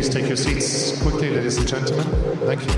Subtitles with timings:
[0.00, 2.06] please take your seats quickly, ladies and gentlemen?
[2.46, 2.72] Thank you.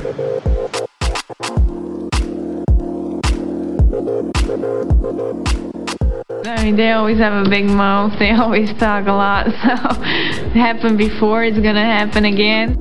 [6.44, 8.18] I mean, they always have a big mouth.
[8.18, 9.46] They always talk a lot.
[9.62, 9.68] So,
[10.48, 11.44] it happened before.
[11.44, 12.76] It's gonna happen again.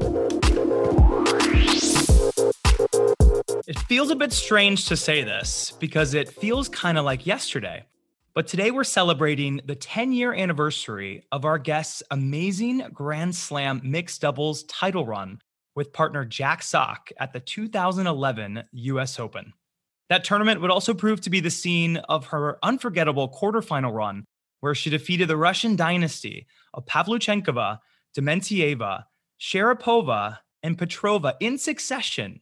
[3.68, 7.86] It feels a bit strange to say this because it feels kind of like yesterday.
[8.34, 14.22] But today we're celebrating the 10 year anniversary of our guest's amazing Grand Slam mixed
[14.22, 15.42] doubles title run
[15.76, 19.52] with partner Jack Sock at the 2011 US Open.
[20.08, 24.24] That tournament would also prove to be the scene of her unforgettable quarterfinal run,
[24.62, 27.80] where she defeated the Russian dynasty of Pavlyuchenkova,
[28.18, 29.04] Dementieva,
[29.42, 32.40] Sharapova, and Petrova in succession,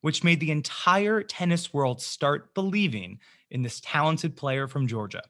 [0.00, 3.18] which made the entire tennis world start believing
[3.50, 5.22] in this talented player from Georgia.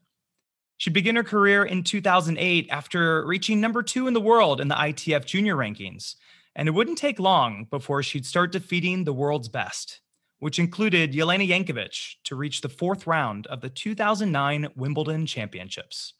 [0.78, 4.74] She began her career in 2008 after reaching number two in the world in the
[4.74, 6.16] ITF junior rankings.
[6.54, 10.00] And it wouldn't take long before she'd start defeating the world's best
[10.38, 16.14] which included Jelena Jankovic, to reach the fourth round of the 2009 Wimbledon Championships.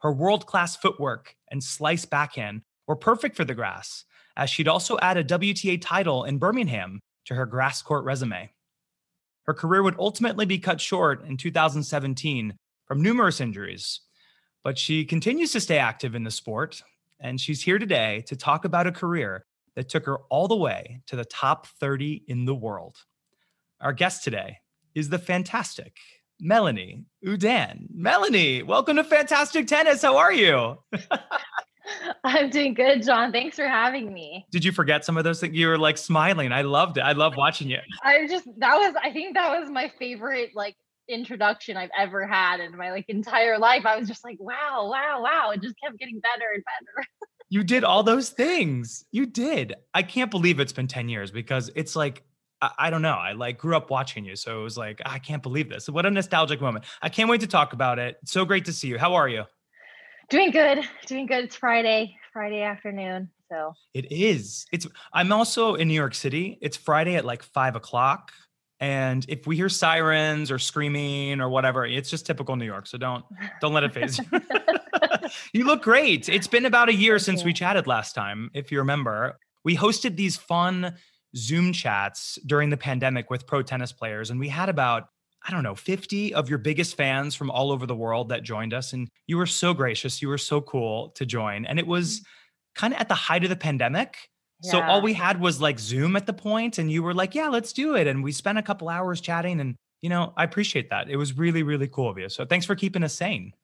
[0.00, 4.04] Her world class footwork and slice backhand were perfect for the grass,
[4.36, 8.50] as she'd also add a WTA title in Birmingham to her grass court resume.
[9.50, 12.54] Her career would ultimately be cut short in 2017
[12.86, 13.98] from numerous injuries,
[14.62, 16.84] but she continues to stay active in the sport,
[17.18, 21.00] and she's here today to talk about a career that took her all the way
[21.08, 22.98] to the top 30 in the world.
[23.80, 24.58] Our guest today
[24.94, 25.96] is the fantastic
[26.38, 27.88] Melanie Oudin.
[27.92, 30.02] Melanie, welcome to Fantastic Tennis.
[30.02, 30.78] How are you?
[32.24, 33.32] I'm doing good, John.
[33.32, 34.46] Thanks for having me.
[34.50, 35.54] Did you forget some of those things?
[35.54, 36.52] You were like smiling.
[36.52, 37.02] I loved it.
[37.02, 37.78] I love watching you.
[38.02, 40.76] I just that was I think that was my favorite like
[41.08, 43.84] introduction I've ever had in my like entire life.
[43.84, 45.50] I was just like, wow, wow, wow.
[45.50, 47.06] It just kept getting better and better.
[47.48, 49.04] you did all those things.
[49.10, 49.74] You did.
[49.92, 52.22] I can't believe it's been 10 years because it's like
[52.62, 53.14] I, I, don't know.
[53.14, 54.36] I like grew up watching you.
[54.36, 55.88] So it was like, I can't believe this.
[55.88, 56.84] What a nostalgic moment.
[57.02, 58.18] I can't wait to talk about it.
[58.22, 58.98] It's so great to see you.
[58.98, 59.44] How are you?
[60.30, 60.78] Doing good.
[61.06, 61.44] Doing good.
[61.44, 63.30] It's Friday, Friday afternoon.
[63.48, 64.64] So it is.
[64.72, 66.56] It's I'm also in New York City.
[66.62, 68.30] It's Friday at like five o'clock.
[68.78, 72.86] And if we hear sirens or screaming or whatever, it's just typical New York.
[72.86, 73.24] So don't
[73.60, 74.24] don't let it phase you.
[75.52, 76.28] you look great.
[76.28, 77.46] It's been about a year Thank since you.
[77.46, 79.36] we chatted last time, if you remember.
[79.64, 80.94] We hosted these fun
[81.36, 84.30] Zoom chats during the pandemic with pro tennis players.
[84.30, 85.08] And we had about,
[85.46, 88.74] I don't know, 50 of your biggest fans from all over the world that joined
[88.74, 88.92] us.
[88.92, 90.20] And you were so gracious.
[90.20, 91.64] You were so cool to join.
[91.64, 92.24] And it was mm-hmm.
[92.80, 94.16] kind of at the height of the pandemic.
[94.62, 94.72] Yeah.
[94.72, 97.48] So all we had was like Zoom at the point, and you were like, "Yeah,
[97.48, 100.90] let's do it." And we spent a couple hours chatting, and you know, I appreciate
[100.90, 101.08] that.
[101.08, 102.28] It was really, really cool of you.
[102.28, 103.54] So thanks for keeping us sane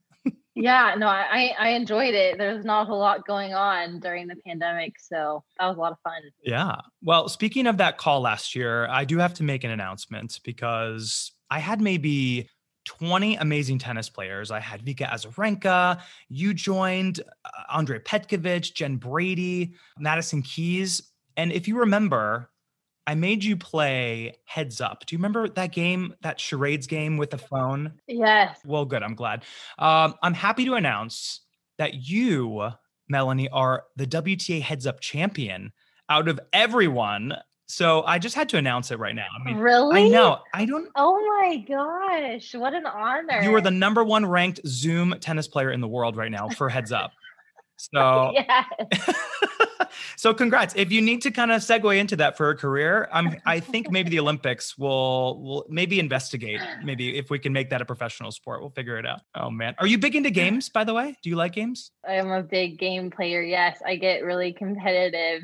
[0.55, 2.39] yeah, no, I I enjoyed it.
[2.39, 5.99] There's not a lot going on during the pandemic, so that was a lot of
[6.03, 6.23] fun.
[6.43, 6.77] Yeah.
[7.03, 11.33] Well, speaking of that call last year, I do have to make an announcement because
[11.51, 12.49] I had maybe
[12.87, 14.51] 20 amazing tennis players.
[14.51, 21.03] I had Vika Azarenka, you joined uh, Andrea Petkovic, Jen Brady, Madison Keys.
[21.37, 22.51] And if you remember,
[23.07, 25.05] I made you play Heads Up.
[25.07, 27.93] Do you remember that game, that charades game with the phone?
[28.09, 28.59] Yes.
[28.65, 29.03] Well, good.
[29.03, 29.45] I'm glad.
[29.79, 31.41] Um, I'm happy to announce
[31.79, 32.71] that you,
[33.09, 35.73] Melanie, are the WTA Heads Up champion
[36.09, 37.35] out of everyone.
[37.67, 39.27] So I just had to announce it right now.
[39.39, 40.07] I mean, really?
[40.07, 40.39] I know.
[40.55, 40.89] I don't.
[40.95, 42.55] Oh my gosh!
[42.55, 43.43] What an honor!
[43.43, 46.69] You are the number one ranked Zoom tennis player in the world right now for
[46.69, 47.13] Heads Up.
[47.77, 48.67] So yes.
[50.17, 50.75] so congrats.
[50.77, 53.91] If you need to kind of segue into that for a career, I'm I think
[53.91, 56.61] maybe the Olympics will will maybe investigate.
[56.85, 59.23] Maybe if we can make that a professional sport, we'll figure it out.
[59.35, 59.75] Oh man.
[59.79, 61.17] Are you big into games, by the way?
[61.23, 61.91] Do you like games?
[62.09, 63.83] I'm a big game player, yes.
[63.85, 65.43] I get really competitive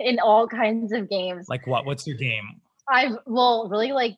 [0.00, 1.48] in all kinds of games.
[1.48, 1.86] Like what?
[1.86, 2.60] What's your game?
[2.88, 4.16] I've well, really like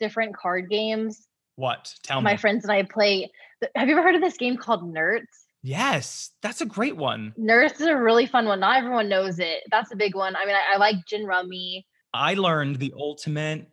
[0.00, 1.26] different card games.
[1.56, 1.94] What?
[2.02, 2.34] Tell My me.
[2.34, 3.30] My friends and I play.
[3.74, 5.26] Have you ever heard of this game called Nerds?
[5.62, 7.32] Yes, that's a great one.
[7.38, 8.60] Nerds is a really fun one.
[8.60, 9.62] Not everyone knows it.
[9.70, 10.36] That's a big one.
[10.36, 11.86] I mean, I, I like Gin Rummy.
[12.12, 13.68] I learned the ultimate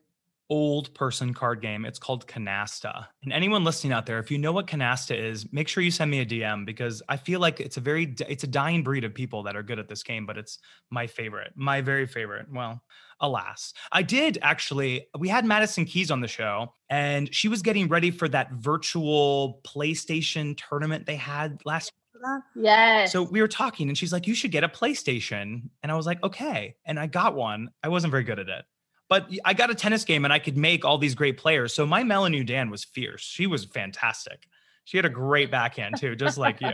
[0.51, 1.85] old person card game.
[1.85, 3.07] It's called Canasta.
[3.23, 6.11] And anyone listening out there, if you know what Canasta is, make sure you send
[6.11, 9.13] me a DM because I feel like it's a very it's a dying breed of
[9.13, 10.59] people that are good at this game, but it's
[10.91, 11.53] my favorite.
[11.55, 12.47] My very favorite.
[12.51, 12.83] Well,
[13.21, 13.73] alas.
[13.93, 18.11] I did actually we had Madison Keys on the show and she was getting ready
[18.11, 22.43] for that virtual PlayStation tournament they had last year.
[22.55, 23.05] yeah.
[23.05, 25.69] So we were talking and she's like, you should get a PlayStation.
[25.81, 26.75] And I was like, okay.
[26.85, 27.69] And I got one.
[27.83, 28.65] I wasn't very good at it
[29.11, 31.73] but I got a tennis game and I could make all these great players.
[31.73, 33.21] So my Melanie Oudin was fierce.
[33.21, 34.47] She was fantastic.
[34.85, 36.71] She had a great backhand too, just like you.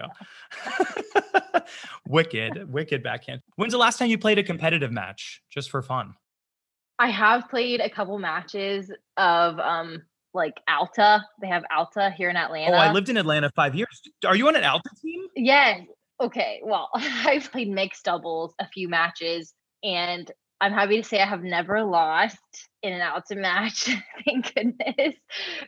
[2.08, 3.42] wicked, wicked backhand.
[3.56, 6.14] When's the last time you played a competitive match just for fun?
[7.00, 10.04] I have played a couple matches of um
[10.36, 11.24] like Alta.
[11.42, 12.76] They have Alta here in Atlanta.
[12.76, 14.00] Oh, I lived in Atlanta five years.
[14.24, 15.22] Are you on an Alta team?
[15.36, 15.82] Yes.
[16.20, 16.62] Okay.
[16.64, 21.44] Well, I've played mixed doubles a few matches, and I'm happy to say I have
[21.44, 22.40] never lost
[22.82, 23.90] in an Alta match.
[24.26, 25.16] Thank goodness.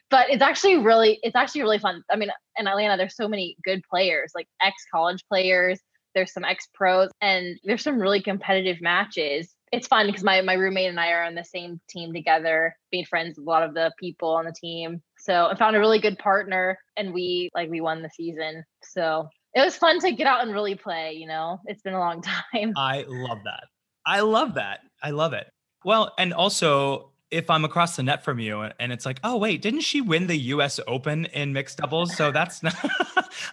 [0.10, 2.04] But it's actually really, it's actually really fun.
[2.12, 5.80] I mean, in Atlanta, there's so many good players, like ex college players.
[6.16, 10.54] There's some ex pros, and there's some really competitive matches it's fun because my my
[10.54, 13.74] roommate and I are on the same team together, being friends with a lot of
[13.74, 15.02] the people on the team.
[15.18, 18.64] So I found a really good partner, and we like we won the season.
[18.84, 21.14] So it was fun to get out and really play.
[21.14, 22.22] You know, it's been a long
[22.54, 22.74] time.
[22.78, 23.64] I love that.
[24.06, 24.80] I love that.
[25.02, 25.50] I love it.
[25.86, 29.62] Well, and also if I'm across the net from you and it's like, oh wait,
[29.62, 30.80] didn't she win the U.S.
[30.88, 32.16] Open in mixed doubles?
[32.16, 32.76] So that's not.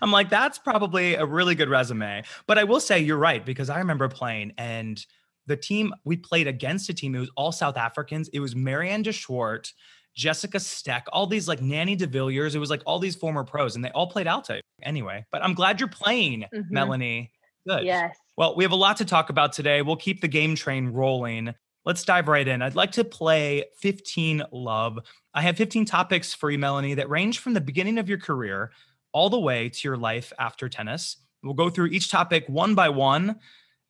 [0.01, 2.25] I'm like, that's probably a really good resume.
[2.47, 5.05] But I will say you're right because I remember playing and
[5.47, 8.29] the team we played against a team, it was all South Africans.
[8.33, 9.73] It was Mariaan de Swardt,
[10.15, 12.55] Jessica Steck, all these like Nannie de Villiers.
[12.55, 15.25] It was like all these former pros, and they all played Alta anyway.
[15.31, 16.61] But I'm glad you're playing, mm-hmm.
[16.71, 17.33] Melanie.
[17.67, 17.85] Good.
[17.85, 18.17] Yes.
[18.37, 19.83] Well, we have a lot to talk about today.
[19.83, 21.55] We'll keep the game train rolling.
[21.85, 22.63] Let's dive right in.
[22.63, 24.99] I'd like to play 15 Love.
[25.33, 28.73] I have 15 topics for you, Melanie, that range from the beginning of your career
[29.13, 31.17] all the way to your life after tennis.
[31.43, 33.37] We'll go through each topic one by one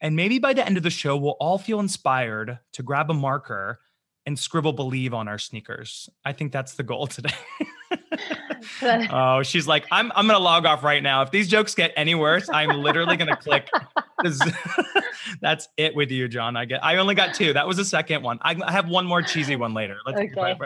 [0.01, 3.15] and maybe by the end of the show, we'll all feel inspired to grab a
[3.15, 3.81] marker
[4.27, 6.09] and scribble believe on our sneakers.
[6.25, 7.35] I think that's the goal today.
[9.11, 11.23] oh, she's like, I'm I'm gonna log off right now.
[11.23, 13.69] If these jokes get any worse, I'm literally gonna click.
[15.41, 16.57] that's it with you, John.
[16.57, 17.53] I get I only got two.
[17.53, 18.39] That was the second one.
[18.43, 19.97] I, I have one more cheesy one later.
[20.07, 20.57] Let's okay.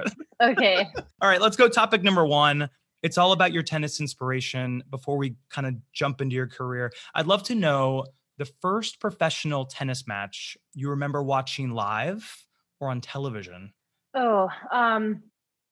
[0.41, 0.87] okay.
[1.21, 2.69] All right, let's go topic number one.
[3.03, 4.85] It's all about your tennis inspiration.
[4.91, 8.05] Before we kind of jump into your career, I'd love to know
[8.41, 12.47] the first professional tennis match you remember watching live
[12.81, 13.73] or on television?
[14.15, 15.23] Oh, um,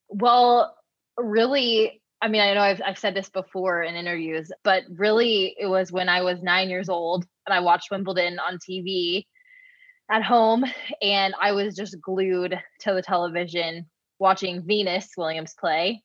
[0.09, 0.77] well,
[1.17, 5.67] really, I mean, I know I've, I've said this before in interviews, but really, it
[5.67, 9.25] was when I was nine years old and I watched Wimbledon on TV
[10.11, 10.65] at home,
[11.00, 13.87] and I was just glued to the television
[14.19, 16.03] watching Venus Williams play.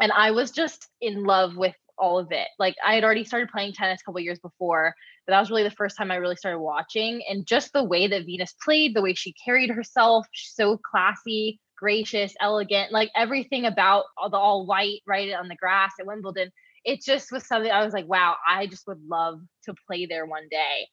[0.00, 2.48] And I was just in love with all of it.
[2.58, 4.94] Like I had already started playing tennis a couple years before,
[5.26, 7.22] but that was really the first time I really started watching.
[7.28, 12.34] And just the way that Venus played, the way she carried herself, so classy, gracious,
[12.40, 16.50] elegant, like everything about all the all white right on the grass at Wimbledon.
[16.84, 20.26] It just was something I was like, wow, I just would love to play there
[20.26, 20.86] one day.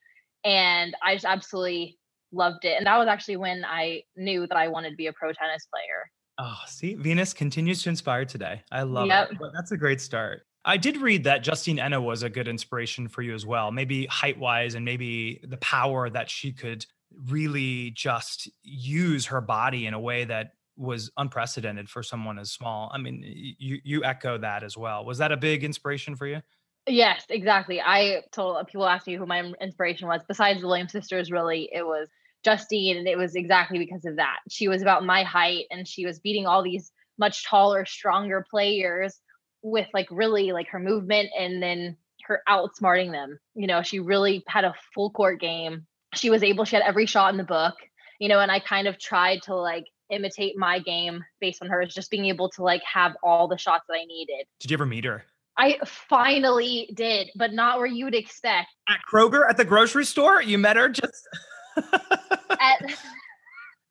[0.43, 1.97] And I just absolutely
[2.31, 2.77] loved it.
[2.77, 5.67] And that was actually when I knew that I wanted to be a pro tennis
[5.71, 6.09] player.
[6.37, 8.63] Oh, see, Venus continues to inspire today.
[8.71, 9.31] I love yep.
[9.31, 9.37] it.
[9.53, 10.43] That's a great start.
[10.63, 14.05] I did read that Justine Henin was a good inspiration for you as well, maybe
[14.05, 16.85] height wise and maybe the power that she could
[17.27, 22.89] really just use her body in a way that was unprecedented for someone as small.
[22.93, 25.05] I mean, you you echo that as well.
[25.05, 26.41] Was that a big inspiration for you?
[26.87, 27.81] Yes, exactly.
[27.81, 30.21] I told uh, people ask me who my inspiration was.
[30.27, 32.07] Besides the Williams sisters, really, it was
[32.43, 34.37] Justine, and it was exactly because of that.
[34.49, 39.19] She was about my height, and she was beating all these much taller, stronger players
[39.61, 43.37] with like really like her movement and then her outsmarting them.
[43.55, 45.85] You know, she really had a full court game.
[46.15, 47.75] She was able, she had every shot in the book,
[48.19, 51.93] you know, and I kind of tried to like imitate my game based on hers,
[51.93, 54.45] just being able to like have all the shots that I needed.
[54.59, 55.23] Did you ever meet her?
[55.57, 58.69] I finally did, but not where you would expect.
[58.87, 60.41] At Kroger at the grocery store?
[60.41, 61.27] You met her just
[61.93, 62.97] at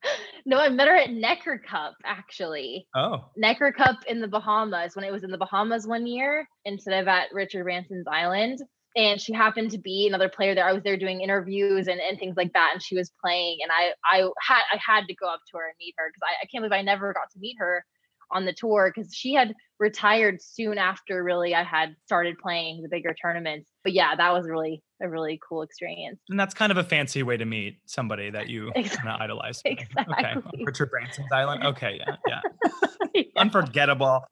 [0.46, 2.86] no, I met her at Necker Cup actually.
[2.94, 3.26] Oh.
[3.36, 7.08] Necker Cup in the Bahamas when it was in the Bahamas one year instead of
[7.08, 8.60] at Richard Branson's Island.
[8.98, 10.68] And she happened to be another player there.
[10.68, 12.70] I was there doing interviews and, and things like that.
[12.72, 13.58] And she was playing.
[13.62, 16.22] And I I had I had to go up to her and meet her because
[16.22, 17.84] I, I can't believe I never got to meet her
[18.30, 22.88] on the tour because she had retired soon after really I had started playing the
[22.88, 23.70] bigger tournaments.
[23.84, 26.20] But yeah, that was really a really cool experience.
[26.28, 28.98] And that's kind of a fancy way to meet somebody that you exactly.
[28.98, 29.62] kind of idolize.
[29.68, 30.14] Exactly.
[30.18, 30.64] Okay.
[30.64, 31.64] Richard Branson's Island.
[31.64, 32.00] Okay.
[32.00, 32.16] Yeah.
[32.26, 32.40] Yeah.
[33.14, 33.22] yeah.
[33.36, 34.24] Unforgettable.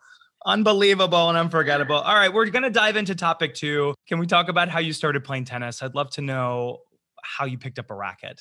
[0.47, 1.97] Unbelievable and unforgettable.
[1.97, 3.95] All right, we're going to dive into topic two.
[4.07, 5.83] Can we talk about how you started playing tennis?
[5.83, 6.79] I'd love to know
[7.21, 8.41] how you picked up a racket.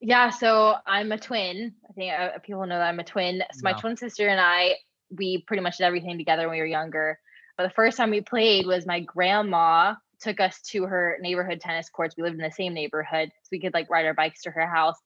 [0.00, 1.74] Yeah, so I'm a twin.
[1.88, 3.42] I think uh, people know that I'm a twin.
[3.52, 4.76] So my twin sister and I
[5.16, 7.18] we pretty much did everything together when we were younger.
[7.58, 11.90] But the first time we played was my grandma took us to her neighborhood tennis
[11.90, 12.16] courts.
[12.16, 14.66] We lived in the same neighborhood, so we could like ride our bikes to her
[14.66, 14.96] house.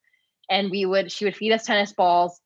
[0.48, 2.40] And we would she would feed us tennis balls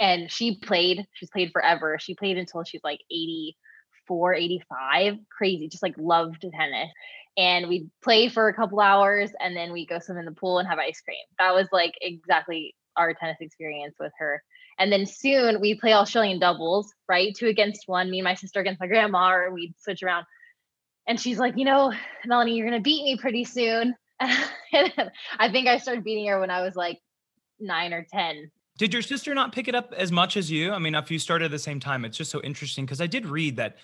[0.00, 1.06] and she played.
[1.12, 1.98] She's played forever.
[2.00, 3.00] She played until she's like
[4.06, 5.18] 485.
[5.36, 6.90] Crazy, just like loved tennis.
[7.36, 10.58] And we'd play for a couple hours and then we go swim in the pool
[10.58, 11.16] and have ice cream.
[11.38, 14.42] That was like exactly our tennis experience with her.
[14.78, 17.34] And then soon we play Australian doubles, right?
[17.36, 20.26] Two against one, me and my sister against my grandma, or we'd switch around.
[21.06, 21.92] And she's like, you know,
[22.24, 23.94] Melanie, you're gonna beat me pretty soon.
[24.20, 26.98] I think I started beating her when I was like
[27.60, 28.50] nine or 10.
[28.76, 30.72] Did your sister not pick it up as much as you?
[30.72, 33.06] I mean, if you started at the same time, it's just so interesting because I
[33.06, 33.76] did read that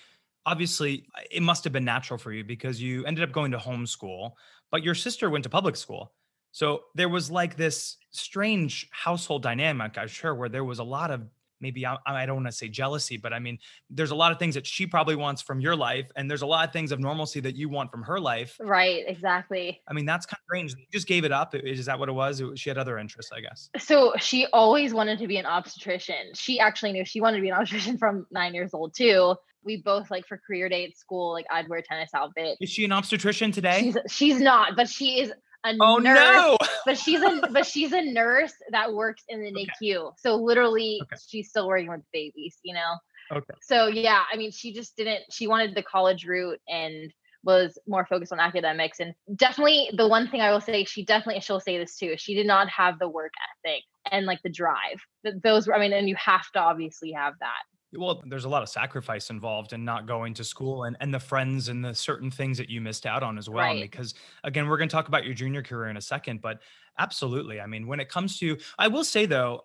[0.45, 4.33] obviously it must have been natural for you because you ended up going to homeschool,
[4.69, 6.11] but your sister went to public school.
[6.51, 11.09] So there was like this strange household dynamic, I'm sure, where there was a lot
[11.09, 11.21] of
[11.61, 14.39] maybe I, I don't want to say jealousy, but I mean, there's a lot of
[14.39, 16.99] things that she probably wants from your life, and there's a lot of things of
[16.99, 18.57] normalcy that you want from her life.
[18.59, 19.81] Right, exactly.
[19.87, 20.71] I mean, that's kind of strange.
[20.73, 21.55] You just gave it up.
[21.55, 22.41] Is that what it was?
[22.55, 23.69] She had other interests, I guess.
[23.77, 26.33] So she always wanted to be an obstetrician.
[26.33, 29.35] She actually knew she wanted to be an obstetrician from nine years old too.
[29.63, 32.57] We both like for career day at school, like I'd wear tennis outfit.
[32.59, 33.81] Is she an obstetrician today?
[33.81, 35.31] She's she's not, but she is
[35.63, 36.57] a oh, nurse, no.
[36.85, 39.67] but she's a but she's a nurse that works in the okay.
[39.83, 40.13] NICU.
[40.17, 41.15] So literally, okay.
[41.27, 42.57] she's still working with babies.
[42.63, 42.95] You know.
[43.31, 43.53] Okay.
[43.61, 45.23] So yeah, I mean, she just didn't.
[45.31, 47.13] She wanted the college route and
[47.43, 48.99] was more focused on academics.
[48.99, 52.15] And definitely, the one thing I will say, she definitely she'll say this too.
[52.17, 53.33] She did not have the work
[53.65, 55.01] ethic and like the drive.
[55.43, 57.63] Those were, I mean, and you have to obviously have that
[57.93, 61.19] well there's a lot of sacrifice involved in not going to school and, and the
[61.19, 63.81] friends and the certain things that you missed out on as well right.
[63.81, 66.59] because again we're going to talk about your junior career in a second but
[66.99, 69.61] absolutely i mean when it comes to i will say though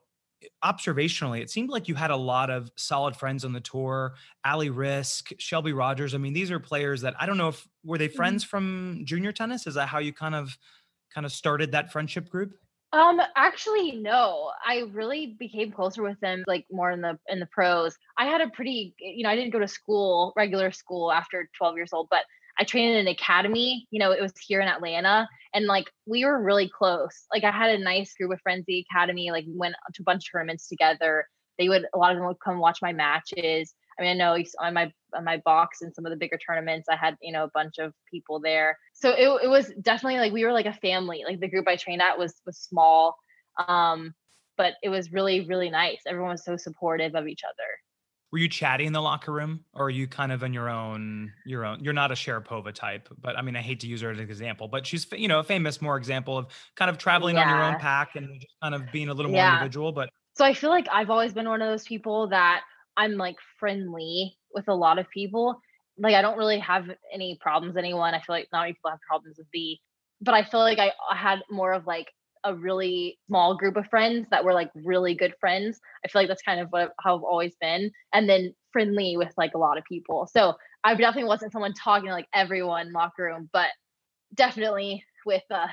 [0.64, 4.14] observationally it seemed like you had a lot of solid friends on the tour
[4.44, 7.98] Ali Riske shelby rogers i mean these are players that i don't know if were
[7.98, 8.16] they mm-hmm.
[8.16, 8.50] friends mm-hmm.
[8.50, 10.56] from junior tennis is that how you kind of
[11.12, 12.52] kind of started that friendship group
[12.96, 14.50] um, actually, no.
[14.66, 17.96] I really became closer with them, like more in the in the pros.
[18.16, 21.76] I had a pretty, you know, I didn't go to school, regular school, after 12
[21.76, 22.24] years old, but
[22.58, 23.86] I trained in an academy.
[23.90, 27.26] You know, it was here in Atlanta, and like we were really close.
[27.32, 28.60] Like I had a nice group of friends.
[28.62, 31.26] At the academy, like, went to a bunch of tournaments together.
[31.58, 33.74] They would, a lot of them would come watch my matches.
[33.98, 36.88] I mean, I know on my on my box and some of the bigger tournaments,
[36.90, 38.78] I had you know a bunch of people there.
[38.92, 41.22] So it it was definitely like we were like a family.
[41.26, 43.16] Like the group I trained at was was small,
[43.68, 44.14] um,
[44.56, 46.00] but it was really really nice.
[46.06, 47.68] Everyone was so supportive of each other.
[48.32, 51.32] Were you chatty in the locker room, or are you kind of on your own
[51.46, 51.82] your own?
[51.82, 54.24] You're not a Sharapova type, but I mean, I hate to use her as an
[54.24, 57.42] example, but she's you know a famous more example of kind of traveling yeah.
[57.42, 59.54] on your own pack and just kind of being a little more yeah.
[59.54, 59.92] individual.
[59.92, 62.62] But so I feel like I've always been one of those people that
[62.96, 65.60] I'm like friendly with a lot of people.
[65.96, 68.14] Like I don't really have any problems anyone.
[68.14, 69.80] I feel like not many people have problems with B,
[70.20, 72.08] But I feel like I, had more of like
[72.42, 75.78] a really small group of friends that were like really good friends.
[76.04, 77.90] I feel like that's kind of what how I've always been.
[78.12, 80.28] And then friendly with like a lot of people.
[80.32, 83.68] So I definitely wasn't someone talking to like everyone locker room, but
[84.34, 85.68] definitely with uh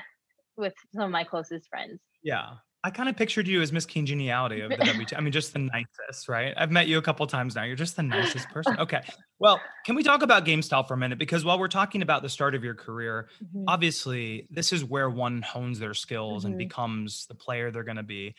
[0.56, 2.00] with some of my closest friends.
[2.22, 2.54] Yeah.
[2.84, 5.16] I kind of pictured you as Miss Congeniality of the WT.
[5.16, 6.52] I mean, just the nicest, right?
[6.54, 7.62] I've met you a couple times now.
[7.62, 8.78] You're just the nicest person.
[8.78, 9.00] Okay.
[9.38, 11.18] Well, can we talk about game style for a minute?
[11.18, 13.64] Because while we're talking about the start of your career, mm-hmm.
[13.66, 16.52] obviously this is where one hones their skills mm-hmm.
[16.52, 18.34] and becomes the player they're going to be.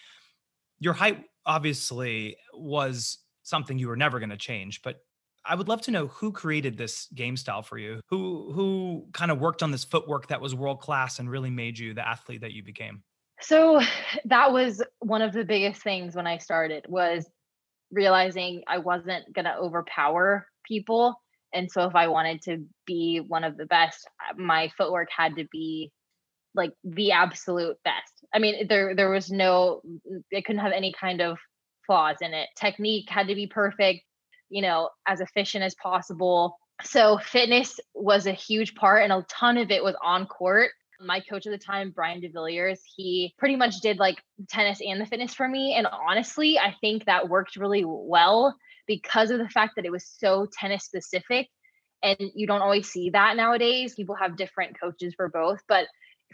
[0.79, 5.01] Your height obviously was something you were never going to change, but
[5.43, 7.99] I would love to know who created this game style for you.
[8.09, 11.79] Who who kind of worked on this footwork that was world class and really made
[11.79, 13.03] you the athlete that you became?
[13.41, 13.81] So
[14.25, 17.29] that was one of the biggest things when I started was
[17.91, 21.15] realizing I wasn't going to overpower people.
[21.53, 25.35] And so if I wanted to be one of the best, uh, my footwork had
[25.37, 25.91] to be
[26.53, 28.25] like the absolute best.
[28.33, 29.81] I mean, there there was no
[30.31, 31.37] it couldn't have any kind of
[31.85, 32.49] flaws in it.
[32.57, 34.01] Technique had to be perfect,
[34.49, 36.57] you know, as efficient as possible.
[36.83, 41.19] So fitness was a huge part and a ton of it was on court my
[41.19, 45.33] coach at the time, Brian DeVilliers, he pretty much did like tennis and the fitness
[45.33, 45.75] for me.
[45.75, 48.55] And honestly, I think that worked really well
[48.87, 51.47] because of the fact that it was so tennis specific.
[52.03, 53.95] And you don't always see that nowadays.
[53.95, 55.59] People have different coaches for both.
[55.67, 55.87] But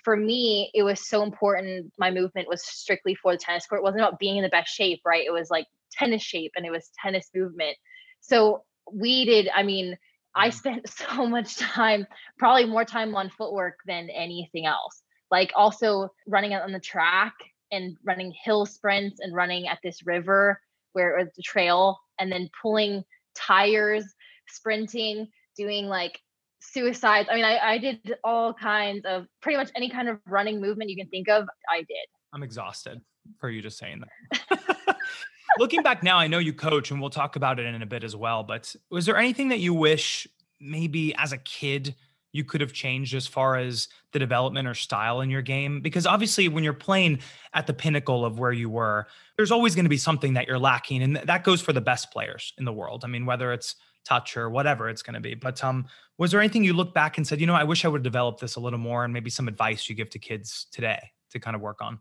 [0.03, 1.91] for me, it was so important.
[1.97, 3.79] My movement was strictly for the tennis court.
[3.79, 5.25] It wasn't about being in the best shape, right?
[5.25, 7.77] It was like tennis shape and it was tennis movement.
[8.21, 9.97] So we did, I mean,
[10.35, 12.07] I spent so much time,
[12.37, 15.01] probably more time on footwork than anything else.
[15.29, 17.33] Like also running out on the track
[17.71, 20.59] and running hill sprints and running at this river
[20.93, 23.03] where it was the trail and then pulling
[23.35, 24.05] tires,
[24.49, 26.19] sprinting, doing like
[26.59, 27.29] suicides.
[27.31, 30.89] I mean, I, I did all kinds of pretty much any kind of running movement
[30.89, 32.07] you can think of, I did.
[32.33, 33.01] I'm exhausted
[33.39, 34.59] for you just saying that.
[35.57, 38.03] looking back now, I know you coach and we'll talk about it in a bit
[38.03, 40.27] as well, but was there anything that you wish
[40.59, 41.95] maybe as a kid
[42.33, 45.81] you could have changed as far as the development or style in your game?
[45.81, 47.19] Because obviously, when you're playing
[47.53, 50.59] at the pinnacle of where you were, there's always going to be something that you're
[50.59, 51.03] lacking.
[51.03, 53.03] And that goes for the best players in the world.
[53.03, 55.35] I mean, whether it's touch or whatever it's going to be.
[55.35, 57.87] But um, was there anything you look back and said, you know, I wish I
[57.87, 61.11] would develop this a little more and maybe some advice you give to kids today
[61.31, 61.99] to kind of work on?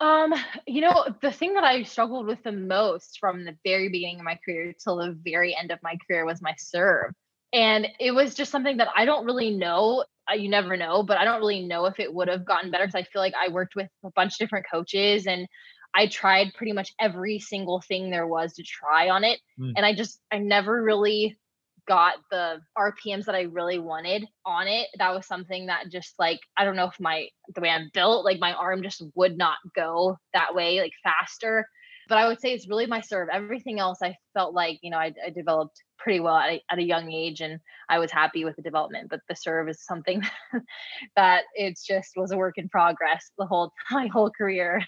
[0.00, 0.34] Um,
[0.66, 4.24] you know, the thing that I struggled with the most from the very beginning of
[4.24, 7.12] my career till the very end of my career was my serve.
[7.52, 10.04] And it was just something that I don't really know.
[10.34, 13.00] You never know, but I don't really know if it would have gotten better because
[13.00, 15.46] I feel like I worked with a bunch of different coaches and
[15.94, 19.38] I tried pretty much every single thing there was to try on it.
[19.60, 19.74] Mm.
[19.76, 21.38] And I just, I never really
[21.86, 24.88] got the RPMs that I really wanted on it.
[24.98, 28.24] That was something that just like I don't know if my the way I'm built,
[28.24, 31.66] like my arm just would not go that way, like faster.
[32.08, 33.28] But I would say it's really my serve.
[33.32, 36.78] Everything else I felt like, you know, I, I developed pretty well at a, at
[36.78, 37.58] a young age and
[37.88, 39.08] I was happy with the development.
[39.10, 40.22] But the serve is something
[41.16, 44.84] that it's just was a work in progress the whole my whole career.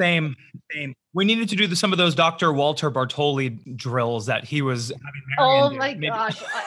[0.00, 0.36] same,
[0.72, 0.94] same.
[1.14, 2.52] We needed to do the, some of those Dr.
[2.52, 4.92] Walter Bartoli drills that he was
[5.38, 6.42] Oh my gosh.
[6.42, 6.64] I,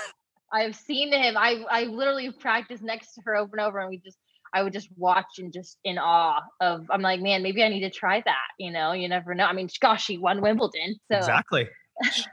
[0.52, 1.36] I've seen him.
[1.38, 4.18] I I literally practiced next to her over and over and we just
[4.56, 7.82] I would just watch and just in awe of I'm like, man, maybe I need
[7.82, 8.48] to try that.
[8.58, 9.44] You know, you never know.
[9.46, 10.96] I mean, gosh, she won Wimbledon.
[11.12, 11.68] So exactly.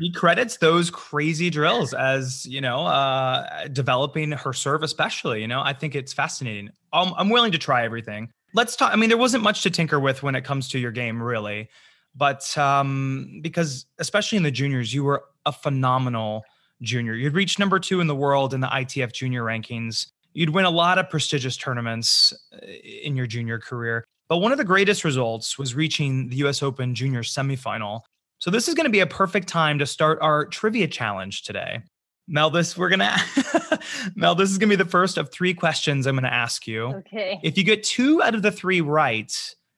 [0.00, 5.62] she credits those crazy drills as you know uh developing her serve especially you know
[5.64, 9.18] i think it's fascinating I'm, I'm willing to try everything let's talk i mean there
[9.18, 11.68] wasn't much to tinker with when it comes to your game really
[12.16, 16.42] but um because especially in the juniors you were a phenomenal
[16.80, 20.64] junior you'd reached number two in the world in the itf junior rankings You'd win
[20.64, 24.04] a lot of prestigious tournaments uh, in your junior career.
[24.28, 28.00] But one of the greatest results was reaching the US Open junior semifinal.
[28.38, 31.82] So this is going to be a perfect time to start our trivia challenge today.
[32.28, 33.16] Mel, this we're gonna
[34.14, 36.86] Mel, this is gonna be the first of three questions I'm gonna ask you.
[36.86, 37.40] Okay.
[37.42, 39.32] If you get two out of the three right,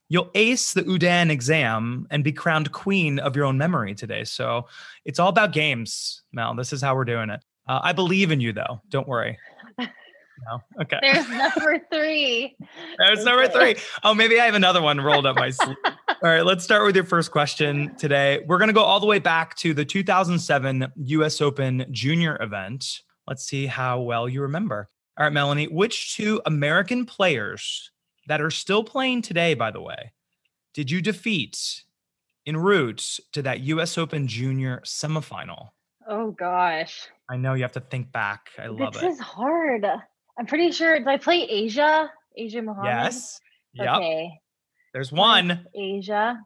[0.09, 4.25] you'll ace the Oudin exam and be crowned queen of your own memory today.
[4.25, 4.67] So
[5.05, 6.55] it's all about games, Mel.
[6.55, 7.43] This is how we're doing it.
[7.67, 8.83] Uh, I believe in you, though.
[8.91, 9.39] Don't worry.
[10.47, 10.61] No.
[10.83, 10.99] Okay.
[11.01, 12.57] There's number three.
[12.99, 13.25] There's okay.
[13.25, 13.77] number three.
[14.03, 15.77] Oh, maybe I have another one rolled up my sleeve.
[15.87, 18.45] all right, let's start with your first question today.
[18.47, 23.01] We're going to go all the way back to the 2007 US Open Junior event.
[23.27, 24.91] Let's see how well you remember.
[25.17, 27.91] All right, Melanie, which two American players
[28.27, 30.13] that are still playing today, by the way,
[30.75, 31.85] did you defeat
[32.47, 35.69] en route to that US Open Junior semifinal?
[36.09, 37.09] Oh, gosh.
[37.31, 38.51] I know you have to think back.
[38.59, 39.07] I love this it.
[39.07, 39.87] This is hard.
[40.39, 40.99] I'm pretty sure.
[40.99, 42.11] Did I play Asia?
[42.37, 42.87] Asia Muhammad?
[42.87, 43.41] Yes.
[43.75, 43.97] Yep.
[43.97, 44.31] Okay.
[44.93, 45.67] There's one.
[45.75, 46.39] Asia.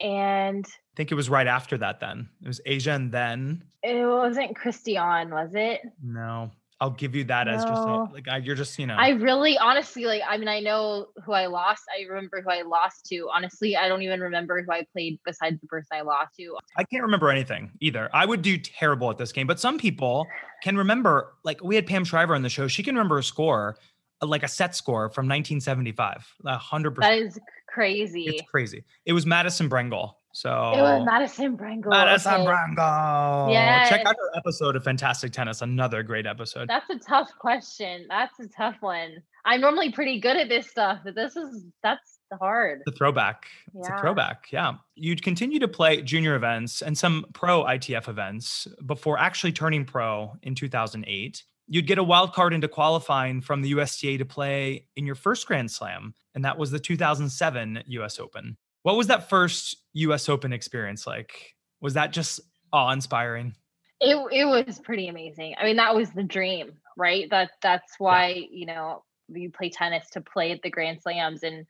[0.00, 2.28] And I think it was right after that then.
[2.42, 3.64] It was Asia and then.
[3.82, 5.80] It wasn't Christian, was it?
[6.02, 6.50] No.
[6.82, 7.52] I'll give you that no.
[7.52, 8.96] as just a, like I, you're just you know.
[8.98, 10.20] I really honestly like.
[10.28, 11.84] I mean, I know who I lost.
[11.96, 13.28] I remember who I lost to.
[13.32, 16.56] Honestly, I don't even remember who I played besides the person I lost to.
[16.76, 18.10] I can't remember anything either.
[18.12, 20.26] I would do terrible at this game, but some people
[20.64, 21.34] can remember.
[21.44, 22.66] Like we had Pam Shriver on the show.
[22.66, 23.76] She can remember a score,
[24.20, 26.26] uh, like a set score from 1975.
[26.44, 27.20] hundred percent.
[27.20, 28.24] That is crazy.
[28.24, 28.82] It's crazy.
[29.06, 30.14] It was Madison Brengle.
[30.32, 31.90] So it was Madison Brengle.
[31.90, 32.44] Madison okay.
[32.46, 33.52] Brengle.
[33.52, 33.88] Yeah.
[33.88, 35.60] Check out our episode of Fantastic Tennis.
[35.60, 36.68] Another great episode.
[36.68, 38.06] That's a tough question.
[38.08, 39.22] That's a tough one.
[39.44, 42.80] I'm normally pretty good at this stuff, but this is that's hard.
[42.86, 43.46] The throwback.
[43.74, 43.96] It's yeah.
[43.96, 44.46] a throwback.
[44.50, 44.74] Yeah.
[44.94, 50.32] You'd continue to play junior events and some pro ITF events before actually turning pro
[50.42, 51.42] in 2008.
[51.68, 55.46] You'd get a wild card into qualifying from the USTA to play in your first
[55.46, 58.56] Grand Slam, and that was the 2007 US Open.
[58.82, 61.54] What was that first US Open experience like?
[61.80, 62.40] Was that just
[62.72, 63.54] awe-inspiring?
[64.00, 65.54] It it was pretty amazing.
[65.58, 67.30] I mean, that was the dream, right?
[67.30, 68.46] That that's why, yeah.
[68.50, 71.66] you know, you play tennis to play at the Grand Slams and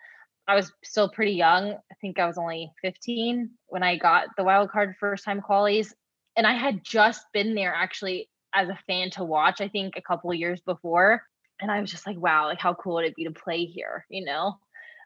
[0.48, 1.72] I was still pretty young.
[1.72, 5.92] I think I was only 15 when I got the wild card first time qualies.
[6.36, 10.02] And I had just been there actually as a fan to watch, I think a
[10.02, 11.22] couple years before.
[11.60, 14.04] And I was just like, wow, like how cool would it be to play here,
[14.08, 14.58] you know?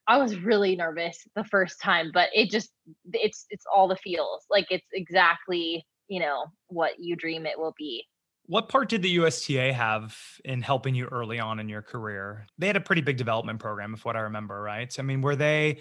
[0.09, 2.71] I was really nervous the first time, but it just
[3.13, 4.45] it's it's all the feels.
[4.51, 8.05] Like it's exactly, you know, what you dream it will be.
[8.49, 12.47] What part did the USTA have in helping you early on in your career?
[12.59, 14.95] They had a pretty big development program, if what I remember, right?
[14.99, 15.81] I mean, were they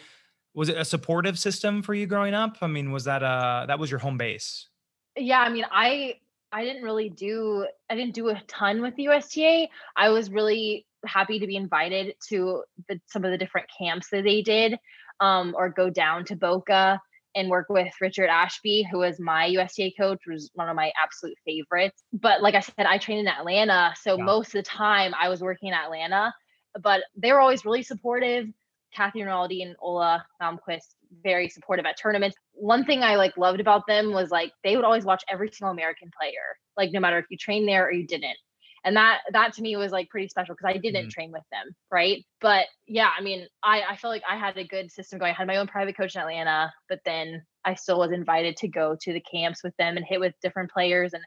[0.55, 2.57] was it a supportive system for you growing up?
[2.61, 4.67] I mean, was that uh that was your home base?
[5.15, 6.15] Yeah, I mean, I
[6.51, 9.67] I didn't really do I didn't do a ton with the USTA.
[9.95, 14.23] I was really happy to be invited to the, some of the different camps that
[14.23, 14.77] they did
[15.19, 16.99] um, or go down to Boca
[17.35, 21.37] and work with Richard Ashby, who was my USTA coach, was one of my absolute
[21.45, 22.03] favorites.
[22.13, 23.93] But like I said, I trained in Atlanta.
[24.01, 24.23] So yeah.
[24.23, 26.33] most of the time I was working in Atlanta,
[26.81, 28.47] but they were always really supportive.
[28.93, 32.37] Kathy Rinaldi and Ola Malmqvist, very supportive at tournaments.
[32.53, 35.73] One thing I like loved about them was like they would always watch every single
[35.73, 38.37] American player, like no matter if you trained there or you didn't
[38.85, 41.43] and that that to me was like pretty special because I didn't mm train with
[41.51, 42.23] them, right?
[42.39, 45.31] But yeah, I mean, I I feel like I had a good system going.
[45.31, 48.67] I had my own private coach in Atlanta, but then I still was invited to
[48.67, 51.23] go to the camps with them and hit with different players and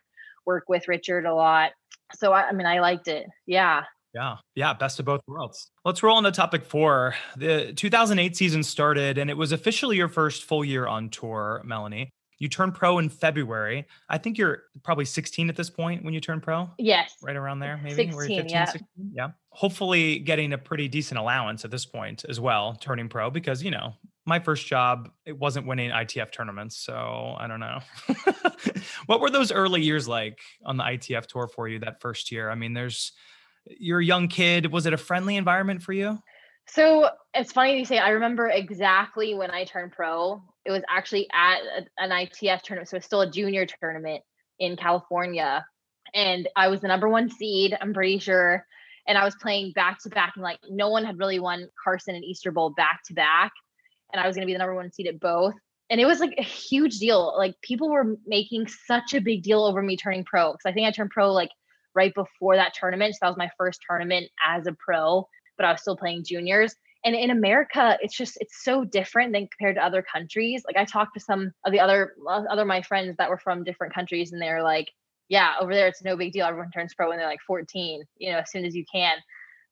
[0.46, 1.72] work with Richard a lot.
[2.14, 3.26] So I, I mean, I liked it.
[3.46, 3.82] Yeah.
[4.14, 4.36] Yeah.
[4.54, 4.72] Yeah.
[4.72, 5.70] Best of both worlds.
[5.84, 7.14] Let's roll into topic four.
[7.36, 12.10] The 2008 season started and it was officially your first full year on tour, Melanie.
[12.38, 13.86] You turn pro in February.
[14.08, 16.70] I think you're probably 16 at this point when you turn pro.
[16.78, 17.16] Yes.
[17.22, 17.94] Right around there, maybe.
[17.94, 18.64] 16, 15, yeah.
[18.64, 18.86] 16?
[19.12, 19.28] Yeah.
[19.50, 23.72] Hopefully getting a pretty decent allowance at this point as well, turning pro, because, you
[23.72, 26.76] know, my first job, it wasn't winning ITF tournaments.
[26.76, 27.80] So I don't know.
[29.06, 32.50] what were those early years like on the ITF tour for you that first year?
[32.50, 33.12] I mean, there's,
[33.66, 34.70] you're a young kid.
[34.70, 36.18] Was it a friendly environment for you?
[36.68, 40.42] So it's funny you say, I remember exactly when I turned pro.
[40.68, 41.60] It was actually at
[41.96, 42.90] an ITF tournament.
[42.90, 44.22] So it's still a junior tournament
[44.58, 45.64] in California.
[46.14, 48.66] And I was the number one seed, I'm pretty sure.
[49.06, 52.14] And I was playing back to back, and like no one had really won Carson
[52.14, 53.52] and Easter Bowl back to back.
[54.12, 55.54] And I was going to be the number one seed at both.
[55.88, 57.34] And it was like a huge deal.
[57.38, 60.52] Like people were making such a big deal over me turning pro.
[60.52, 61.50] Cause I think I turned pro like
[61.94, 63.14] right before that tournament.
[63.14, 65.26] So that was my first tournament as a pro
[65.58, 66.74] but I was still playing juniors.
[67.04, 70.62] And in America, it's just it's so different than compared to other countries.
[70.66, 73.64] Like I talked to some of the other uh, other my friends that were from
[73.64, 74.88] different countries, and they're like,
[75.28, 76.46] "Yeah, over there it's no big deal.
[76.46, 79.16] Everyone turns pro when they're like 14, you know, as soon as you can."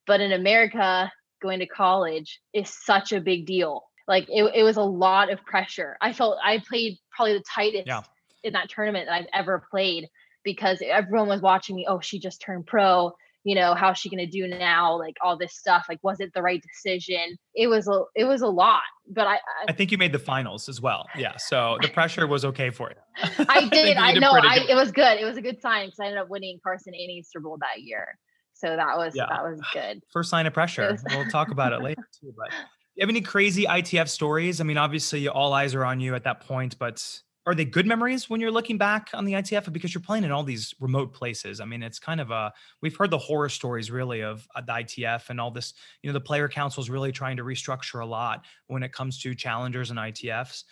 [0.06, 1.10] But in America,
[1.42, 3.82] going to college is such a big deal.
[4.08, 5.96] Like it, it was a lot of pressure.
[6.00, 8.02] I felt I played probably the tightest yeah.
[8.44, 10.08] in that tournament that I've ever played
[10.44, 11.86] because everyone was watching me.
[11.88, 13.12] Oh, she just turned pro
[13.46, 16.32] you know how's she going to do now like all this stuff like was it
[16.34, 17.38] the right decision?
[17.54, 20.18] It was a it was a lot but i i, I think you made the
[20.18, 21.06] finals as well.
[21.16, 22.96] Yeah so the pressure was okay for you.
[23.48, 26.06] I did i, know I, it was good it was a good sign because i
[26.06, 28.18] ended up winning carson and easter bowl that year.
[28.52, 29.26] So that was yeah.
[29.28, 30.02] that was good.
[30.12, 30.90] First sign of pressure.
[30.90, 32.52] Was- we'll talk about it later too but
[32.96, 34.60] you have any crazy itf stories?
[34.60, 37.86] I mean obviously all eyes are on you at that point but are they good
[37.86, 41.14] memories when you're looking back on the ITF because you're playing in all these remote
[41.14, 41.60] places?
[41.60, 44.72] I mean, it's kind of a we've heard the horror stories really of uh, the
[44.72, 45.74] ITF and all this.
[46.02, 49.20] You know, the player council is really trying to restructure a lot when it comes
[49.22, 50.64] to challengers and ITFs.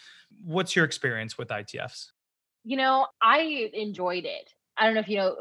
[0.45, 2.07] What's your experience with ITFs?
[2.65, 4.51] You know, I enjoyed it.
[4.77, 5.37] I don't know if you know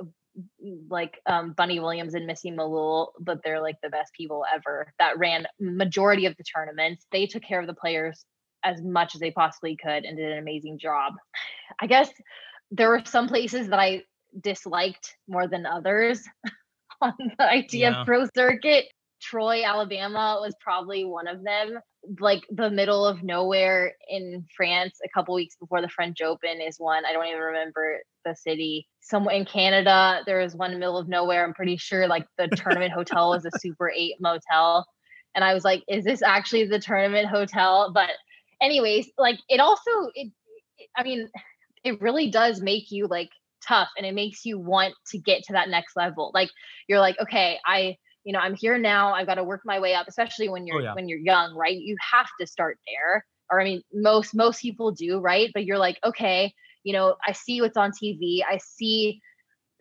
[0.89, 5.17] like um, Bunny Williams and Missy Malul, but they're like the best people ever that
[5.17, 7.05] ran majority of the tournaments.
[7.11, 8.25] They took care of the players
[8.63, 11.13] as much as they possibly could and did an amazing job.
[11.80, 12.10] I guess
[12.71, 14.04] there were some places that I
[14.41, 16.23] disliked more than others
[17.02, 18.04] on the ITF yeah.
[18.06, 18.86] Pro circuit.
[19.21, 21.80] Troy, Alabama was probably one of them.
[22.19, 26.76] Like the middle of nowhere in France, a couple weeks before the French Open is
[26.78, 27.06] one.
[27.06, 28.86] I don't even remember the city.
[28.99, 31.45] Somewhere in Canada, there was one middle of nowhere.
[31.45, 34.86] I'm pretty sure like the tournament hotel was a Super 8 motel.
[35.36, 37.91] And I was like, is this actually the tournament hotel?
[37.93, 38.10] But
[38.63, 40.32] anyways, like it also it,
[40.95, 41.30] I mean,
[41.84, 43.30] it really does make you like
[43.67, 46.32] tough and it makes you want to get to that next level.
[46.34, 46.49] Like
[46.88, 49.13] you're like, okay, I you know, I'm here now.
[49.13, 50.93] I've got to work my way up, especially when oh, you're oh, yeah.
[50.93, 51.78] when you're young, right?
[51.78, 53.26] You have to start there.
[53.52, 55.52] Or I mean, most most people do, right?
[55.54, 58.39] But you're like, okay, you know, I see what's on TV.
[58.49, 59.19] I see,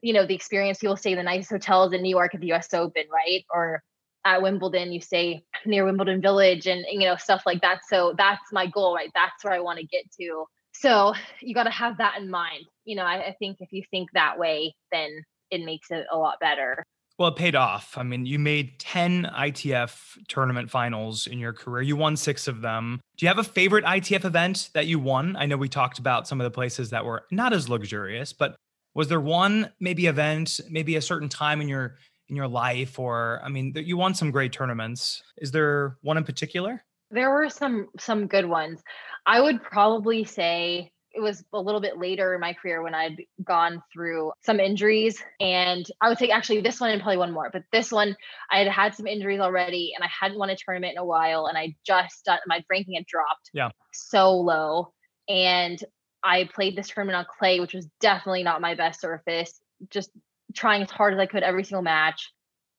[0.02, 2.52] you know, the experience people stay in the nice hotels in New York at the
[2.52, 3.44] US Open, right?
[3.54, 3.82] Or
[4.24, 7.80] at Wimbledon, you stay near Wimbledon Village and, you know, stuff like that.
[7.88, 9.10] So that's my goal, right?
[9.14, 10.44] That's where I want to get to.
[10.72, 12.64] So you got to have that in mind.
[12.84, 15.10] You know, I, I think if you think that way, then
[15.50, 16.84] it makes it a lot better.
[17.18, 17.96] Well, it paid off.
[17.98, 21.82] I mean, you made 10 ITF tournament finals in your career.
[21.82, 23.00] You won six of them.
[23.16, 25.36] Do you have a favorite ITF event that you won?
[25.36, 28.56] I know we talked about some of the places that were not as luxurious, but
[28.94, 31.96] was there one maybe event, maybe a certain time in your
[32.32, 36.24] in your life or i mean you won some great tournaments is there one in
[36.24, 38.82] particular there were some some good ones
[39.26, 43.18] i would probably say it was a little bit later in my career when I'd
[43.44, 45.22] gone through some injuries.
[45.40, 48.16] And I would say actually this one and probably one more, but this one
[48.50, 51.48] I had had some injuries already and I hadn't won a tournament in a while.
[51.48, 53.68] And I just, uh, my ranking had dropped yeah.
[53.92, 54.94] so low.
[55.28, 55.78] And
[56.22, 59.60] I played this tournament on clay, which was definitely not my best surface.
[59.90, 60.10] Just
[60.54, 62.30] trying as hard as I could every single match.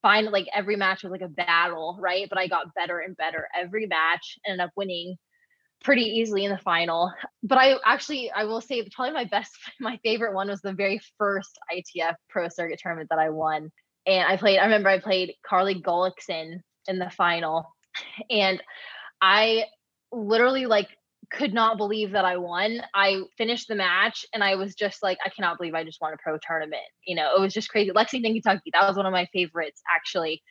[0.02, 2.28] Find like every match was like a battle, right?
[2.28, 5.16] But I got better and better every match, and ended up winning
[5.84, 7.12] pretty easily in the final.
[7.42, 11.00] But I actually, I will say, probably my best, my favorite one was the very
[11.18, 13.70] first ITF Pro Circuit tournament that I won.
[14.06, 16.58] And I played, I remember I played Carly Gullickson
[16.88, 17.66] in the final.
[18.28, 18.62] And
[19.22, 19.64] I
[20.12, 20.88] literally like
[21.30, 22.80] could not believe that I won.
[22.94, 26.12] I finished the match and I was just like, I cannot believe I just won
[26.12, 26.82] a pro tournament.
[27.06, 27.92] You know, it was just crazy.
[27.92, 30.42] Lexington, Kentucky, that was one of my favorites actually.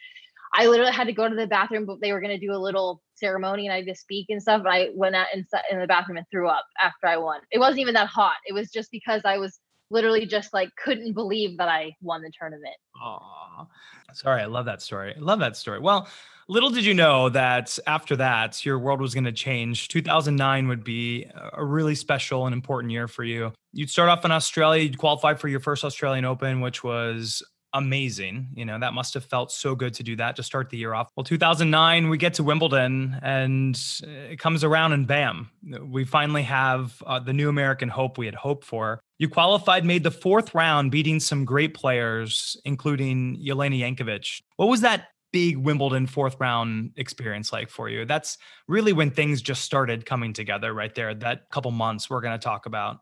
[0.56, 2.58] I literally had to go to the bathroom, but they were going to do a
[2.58, 4.62] little ceremony and I had to speak and stuff.
[4.64, 7.42] But I went out in, in the bathroom and threw up after I won.
[7.52, 8.36] It wasn't even that hot.
[8.46, 9.60] It was just because I was
[9.90, 12.76] literally just like couldn't believe that I won the tournament.
[13.02, 13.68] Oh,
[14.14, 14.42] sorry.
[14.42, 15.16] I love that story.
[15.16, 15.80] I love that story.
[15.80, 16.08] Well,
[16.48, 19.88] little did you know that after that, your world was going to change.
[19.90, 23.52] 2009 would be a really special and important year for you.
[23.72, 27.42] You'd start off in Australia, you'd qualify for your first Australian Open, which was
[27.74, 28.50] amazing.
[28.56, 30.94] You know, that must have felt so good to do that to start the year
[30.94, 31.10] off.
[31.16, 35.50] Well, 2009, we get to Wimbledon and it comes around and bam,
[35.82, 39.00] we finally have uh, the new American hope we had hoped for.
[39.18, 44.42] You qualified, made the fourth round, beating some great players, including Jelena Jankovic.
[44.58, 48.06] What was that big Wimbledon fourth round experience like for you?
[48.06, 48.38] That's
[48.70, 52.44] really when things just started coming together right there, that couple months we're going to
[52.44, 53.00] talk about.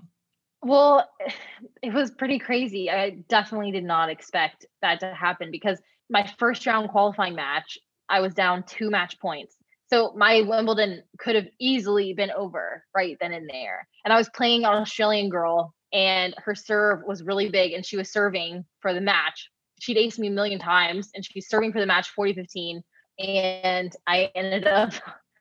[0.63, 1.07] Well,
[1.83, 2.89] it was pretty crazy.
[2.89, 7.77] I definitely did not expect that to happen because my first round qualifying match,
[8.09, 9.55] I was down two match points.
[9.89, 13.87] So my Wimbledon could have easily been over right then and there.
[14.05, 17.97] And I was playing an Australian girl and her serve was really big and she
[17.97, 19.49] was serving for the match.
[19.81, 22.83] She'd aced me a million times and she's serving for the match 40 15.
[23.17, 24.93] And I ended up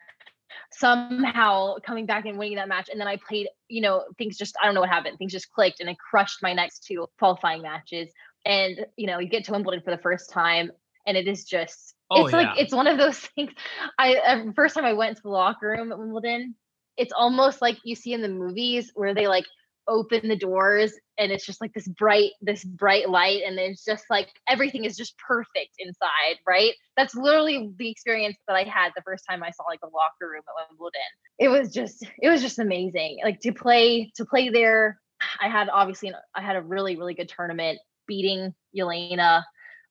[0.72, 2.88] somehow coming back and winning that match.
[2.88, 5.18] And then I played, you know, things just, I don't know what happened.
[5.18, 8.08] Things just clicked and I crushed my next two qualifying matches.
[8.46, 10.72] And, you know, you get to Wimbledon for the first time
[11.06, 12.38] and it is just, oh, it's yeah.
[12.38, 13.52] like, it's one of those things.
[13.98, 16.54] I, first time I went to the locker room at Wimbledon,
[16.96, 19.44] it's almost like you see in the movies where they like
[19.90, 24.04] open the doors and it's just like this bright this bright light and it's just
[24.08, 26.72] like everything is just perfect inside right?
[26.96, 30.30] That's literally the experience that i had the first time i saw like the locker
[30.30, 31.00] room at wimbledon.
[31.38, 33.18] It was just it was just amazing.
[33.24, 34.98] Like to play to play there
[35.40, 39.42] i had obviously i had a really really good tournament beating Jelena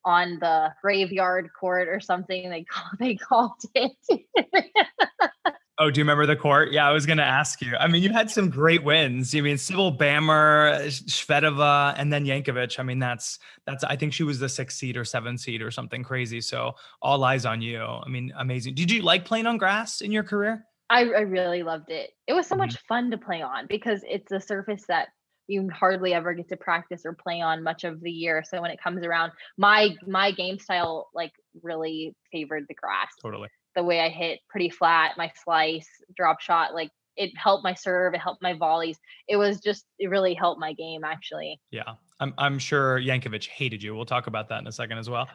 [0.06, 3.92] on the graveyard court or something they call they called it
[5.82, 6.74] Oh, do you remember the court?
[6.74, 7.74] Yeah, I was going to ask you.
[7.78, 9.34] I mean, you had some great wins.
[9.34, 12.78] You mean, Sybille Bammer, Shvedova, and then Jankovic.
[12.80, 13.86] I mean, that's that's.
[13.86, 16.42] I think she was the sixth seed or seventh seed or something crazy.
[16.42, 17.82] So all eyes on you.
[17.82, 18.76] I mean, amazing.
[18.76, 20.66] Did you like playing on grass in your career?
[20.90, 22.10] I, I really loved it.
[22.28, 22.64] It was so mm-hmm.
[22.64, 25.10] much fun to play on because it's a surface that
[25.48, 28.44] you hardly ever get to practice or play on much of the year.
[28.46, 31.32] So when it comes around, my my game style like
[31.64, 33.08] really favored the grass.
[33.22, 33.48] Totally
[33.80, 35.88] the way I hit pretty flat, my slice,
[36.18, 38.98] drop shot, like it helped my serve, it helped my volleys.
[39.28, 41.60] It was just it really helped my game actually.
[41.72, 41.94] Yeah.
[42.22, 43.96] I'm I'm sure Jankovic hated you.
[43.96, 45.30] We'll talk about that in a second as well.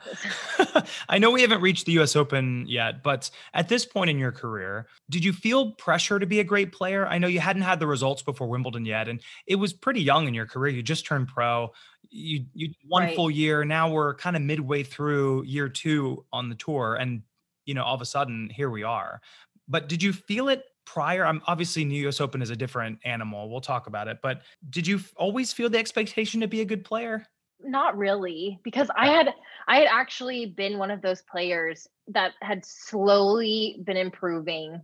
[1.09, 4.33] I know we haven't reached the US Open yet, but at this point in your
[4.33, 7.07] career, did you feel pressure to be a great player?
[7.07, 10.29] I know you hadn't had the results before Wimbledon yet and it was pretty young
[10.29, 10.75] in your career.
[10.75, 11.73] You just turned pro.
[12.11, 13.17] You you one right.
[13.17, 13.65] full year.
[13.65, 17.23] Now we're kind of midway through year 2 on the tour and
[17.67, 19.21] you know, all of a sudden here we are.
[19.69, 21.25] But did you feel it prior?
[21.25, 23.51] I'm obviously New US Open is a different animal.
[23.51, 24.19] We'll talk about it.
[24.23, 27.27] But did you always feel the expectation to be a good player?
[27.63, 29.35] Not really, because I had
[29.67, 34.83] I had actually been one of those players that had slowly been improving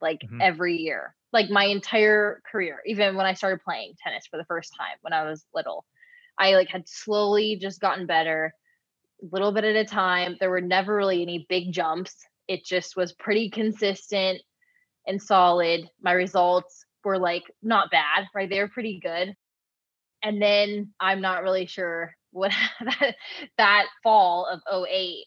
[0.00, 0.40] like mm-hmm.
[0.40, 1.14] every year.
[1.32, 5.12] Like my entire career, even when I started playing tennis for the first time when
[5.12, 5.84] I was little.
[6.38, 8.54] I like had slowly just gotten better
[9.30, 10.36] little bit at a time.
[10.40, 12.16] There were never really any big jumps.
[12.48, 14.40] It just was pretty consistent
[15.06, 15.88] and solid.
[16.00, 18.48] My results were like not bad, right?
[18.48, 19.34] They were pretty good.
[20.22, 23.16] And then I'm not really sure what that,
[23.58, 25.24] that fall of 08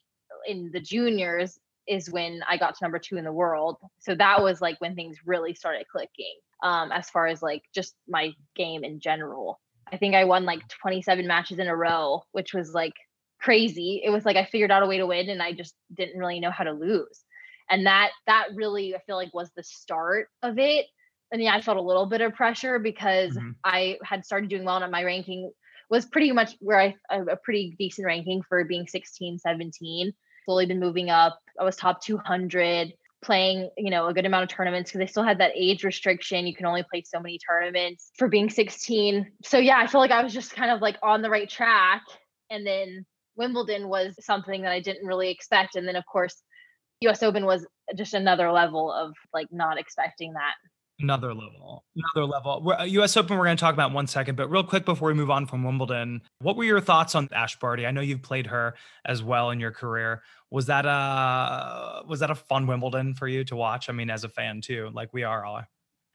[0.47, 3.77] in the juniors is when I got to number two in the world.
[3.99, 7.95] So that was like when things really started clicking um, as far as like just
[8.07, 9.59] my game in general.
[9.91, 12.93] I think I won like 27 matches in a row, which was like
[13.39, 14.01] crazy.
[14.03, 16.39] It was like I figured out a way to win and I just didn't really
[16.39, 17.23] know how to lose.
[17.69, 20.85] And that that really I feel like was the start of it.
[21.31, 23.51] And yeah, I felt a little bit of pressure because mm-hmm.
[23.63, 25.51] I had started doing well and my ranking
[25.89, 30.13] was pretty much where I a pretty decent ranking for being 16, 17.
[30.45, 31.39] Slowly been moving up.
[31.59, 32.93] I was top 200
[33.25, 36.45] playing, you know, a good amount of tournaments because they still had that age restriction.
[36.45, 39.31] You can only play so many tournaments for being 16.
[39.43, 42.03] So yeah, I feel like I was just kind of like on the right track.
[42.51, 43.05] And then
[43.37, 45.75] Wimbledon was something that I didn't really expect.
[45.75, 46.41] And then, of course,
[47.01, 50.53] US Open was just another level of like not expecting that.
[50.99, 52.61] Another level, another level.
[52.63, 53.17] We're, U.S.
[53.17, 55.13] Uh, Open, we're going to talk about in one second, but real quick before we
[55.13, 57.85] move on from Wimbledon, what were your thoughts on Ash Barty?
[57.85, 60.23] I know you've played her as well in your career.
[60.51, 63.89] Was that a was that a fun Wimbledon for you to watch?
[63.89, 65.63] I mean, as a fan too, like we are all.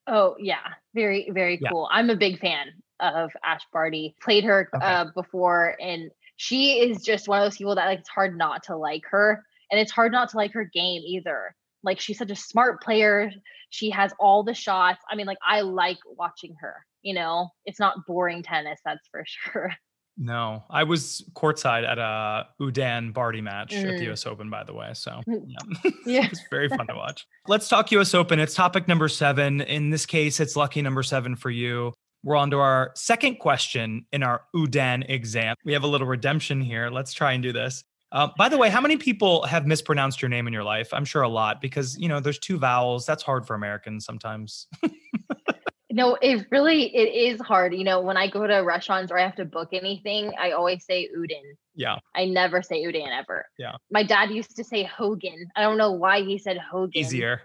[0.06, 1.68] Oh yeah, very very yeah.
[1.70, 1.86] cool.
[1.92, 2.68] I'm a big fan
[3.00, 4.14] of Ash Barty.
[4.22, 4.82] Played her okay.
[4.82, 8.62] uh, before, and she is just one of those people that like it's hard not
[8.62, 11.54] to like her, and it's hard not to like her game either.
[11.82, 13.30] Like she's such a smart player.
[13.68, 15.02] She has all the shots.
[15.10, 16.76] I mean, like I like watching her.
[17.02, 19.70] You know, it's not boring tennis, that's for sure.
[20.16, 23.80] No, I was courtside at a Udan Barty match mm.
[23.80, 24.12] at the mm.
[24.12, 24.92] US Open, by the way.
[24.94, 25.42] So mm.
[25.46, 26.28] yeah, yeah.
[26.32, 27.26] it's very fun to watch.
[27.48, 28.40] Let's talk US Open.
[28.40, 29.60] It's topic number seven.
[29.60, 31.92] In this case, it's lucky number seven for you.
[32.22, 35.56] We're on to our second question in our Oudin exam.
[35.64, 36.90] We have a little redemption here.
[36.90, 37.82] Let's try and do this.
[38.12, 40.92] Uh, by the way, how many people have mispronounced your name in your life?
[40.92, 43.06] I'm sure a lot because you know there's two vowels.
[43.06, 44.66] That's hard for Americans sometimes.
[45.90, 47.74] no, it really it is hard.
[47.74, 50.84] You know, when I go to restaurants or I have to book anything, I always
[50.84, 51.54] say Udin.
[51.74, 51.98] Yeah.
[52.14, 53.46] I never say Udan ever.
[53.58, 53.76] Yeah.
[53.90, 55.46] My dad used to say Hogan.
[55.56, 56.90] I don't know why he said Hogan.
[56.94, 57.42] Easier.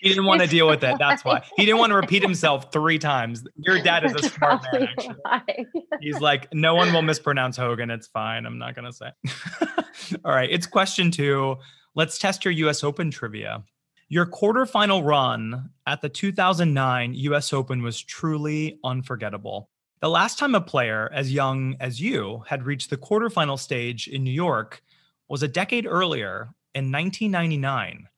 [0.00, 0.96] He didn't want to deal with it.
[0.98, 3.44] That's why he didn't want to repeat himself three times.
[3.56, 4.88] Your dad is a smart man.
[5.26, 5.66] Actually,
[6.00, 7.90] he's like, no one will mispronounce Hogan.
[7.90, 8.46] It's fine.
[8.46, 9.10] I'm not gonna say.
[10.24, 11.56] All right, it's question two.
[11.94, 12.82] Let's test your U.S.
[12.82, 13.62] Open trivia.
[14.08, 17.52] Your quarterfinal run at the 2009 U.S.
[17.52, 19.70] Open was truly unforgettable.
[20.00, 24.22] The last time a player as young as you had reached the quarterfinal stage in
[24.22, 24.82] New York
[25.28, 28.08] was a decade earlier in 1999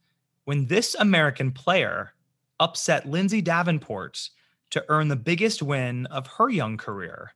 [0.46, 2.14] when this American player
[2.59, 4.30] upset Lindsay Davenport
[4.70, 7.32] to earn the biggest win of her young career.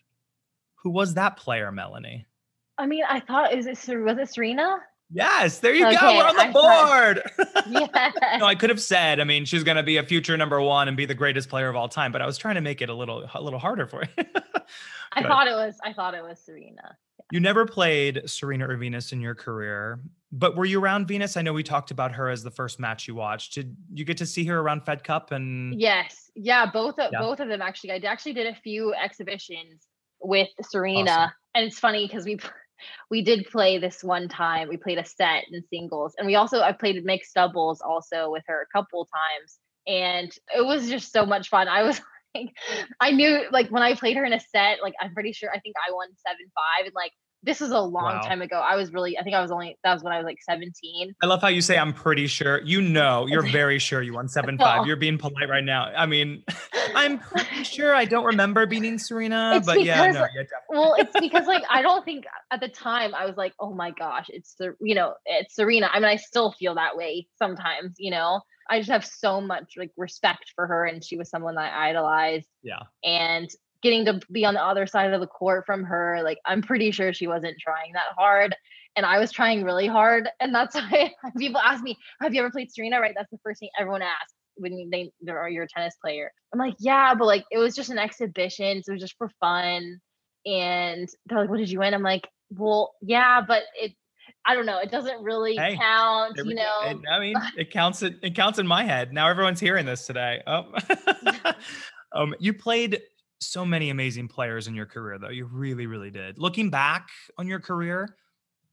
[0.77, 2.27] Who was that player, Melanie?
[2.79, 4.79] I mean, I thought is it was it Serena?
[5.13, 6.17] Yes, there you okay, go.
[6.17, 7.23] We're on the I board.
[7.93, 9.19] Thought, no, I could have said.
[9.19, 11.69] I mean, she's going to be a future number one and be the greatest player
[11.69, 12.13] of all time.
[12.13, 14.25] But I was trying to make it a little, a little harder for you.
[15.13, 15.79] I thought it was.
[15.83, 16.97] I thought it was Serena.
[17.33, 19.99] You never played Serena or Venus in your career,
[20.33, 21.37] but were you around Venus?
[21.37, 23.55] I know we talked about her as the first match you watched.
[23.55, 26.31] Did you get to see her around Fed Cup and Yes.
[26.37, 27.21] Yeah, both of yeah.
[27.21, 27.93] both of them actually.
[27.93, 29.87] I actually did a few exhibitions
[30.21, 31.11] with Serena.
[31.11, 31.31] Awesome.
[31.55, 32.39] And it's funny because we
[33.11, 34.69] we did play this one time.
[34.69, 36.15] We played a set in singles.
[36.17, 39.59] And we also I played mixed doubles also with her a couple times.
[39.87, 41.67] And it was just so much fun.
[41.67, 42.01] I was
[42.37, 42.51] like,
[43.01, 45.59] I knew like when I played her in a set, like I'm pretty sure I
[45.59, 48.21] think I won seven five, and like this was a long wow.
[48.21, 48.61] time ago.
[48.61, 51.15] I was really, I think I was only, that was when I was like 17.
[51.23, 52.61] I love how you say, I'm pretty sure.
[52.63, 54.87] You know, you're very sure you won 7 5.
[54.87, 55.85] You're being polite right now.
[55.97, 56.45] I mean,
[56.95, 60.95] I'm pretty sure I don't remember beating Serena, it's but because, yeah, no, yeah, Well,
[60.99, 63.91] it's because like, I don't think uh, at the time I was like, oh my
[63.93, 65.89] gosh, it's the, you know, it's Serena.
[65.93, 69.73] I mean, I still feel that way sometimes, you know, I just have so much
[69.77, 72.47] like respect for her and she was someone that I idolized.
[72.63, 72.81] Yeah.
[73.03, 73.51] And
[73.83, 76.91] getting to be on the other side of the court from her, like I'm pretty
[76.91, 78.55] sure she wasn't trying that hard.
[78.97, 80.29] And I was trying really hard.
[80.41, 83.01] And that's why people ask me, Have you ever played Serena?
[83.01, 83.15] Right.
[83.17, 86.31] That's the first thing everyone asks when they are your tennis player.
[86.53, 88.83] I'm like, yeah, but like it was just an exhibition.
[88.83, 90.01] So it was just for fun.
[90.47, 91.95] And they're like, What did you win?
[91.95, 93.93] I'm like, Well, yeah, but it
[94.47, 94.79] I don't know.
[94.79, 96.81] It doesn't really hey, count, you know.
[96.85, 98.03] It, I mean, it counts.
[98.03, 99.13] It, it counts in my head.
[99.13, 100.43] Now everyone's hearing this today.
[100.47, 100.73] Oh,
[102.13, 103.01] um, you played
[103.41, 105.31] so many amazing players in your career, though.
[105.31, 106.39] You really, really did.
[106.39, 108.17] Looking back on your career,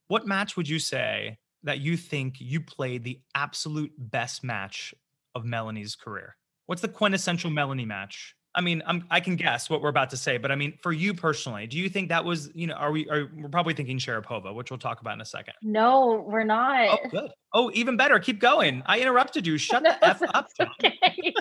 [0.07, 4.93] what match would you say that you think you played the absolute best match
[5.35, 6.35] of Melanie's career?
[6.65, 8.35] What's the quintessential Melanie match?
[8.55, 10.91] I mean, I'm, I can guess what we're about to say, but I mean, for
[10.91, 13.99] you personally, do you think that was, you know, are we, are we're probably thinking
[13.99, 15.53] Sharapova, which we'll talk about in a second.
[15.61, 16.99] No, we're not.
[17.03, 17.31] Oh, good.
[17.53, 18.17] Oh, even better.
[18.17, 18.81] Keep going.
[18.87, 19.59] I interrupted you.
[19.59, 20.49] Shut the F up.
[20.59, 20.97] Okay.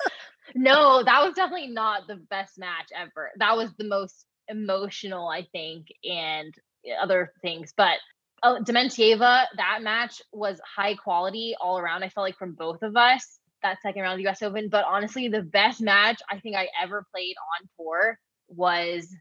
[0.54, 3.30] no, that was definitely not the best match ever.
[3.36, 6.54] That was the most emotional, I think, and
[7.00, 7.72] other things.
[7.76, 7.98] But
[8.42, 12.02] uh, Dementieva, that match was high quality all around.
[12.02, 14.68] I felt like from both of us that second round of the US Open.
[14.68, 19.14] But honestly, the best match I think I ever played on tour was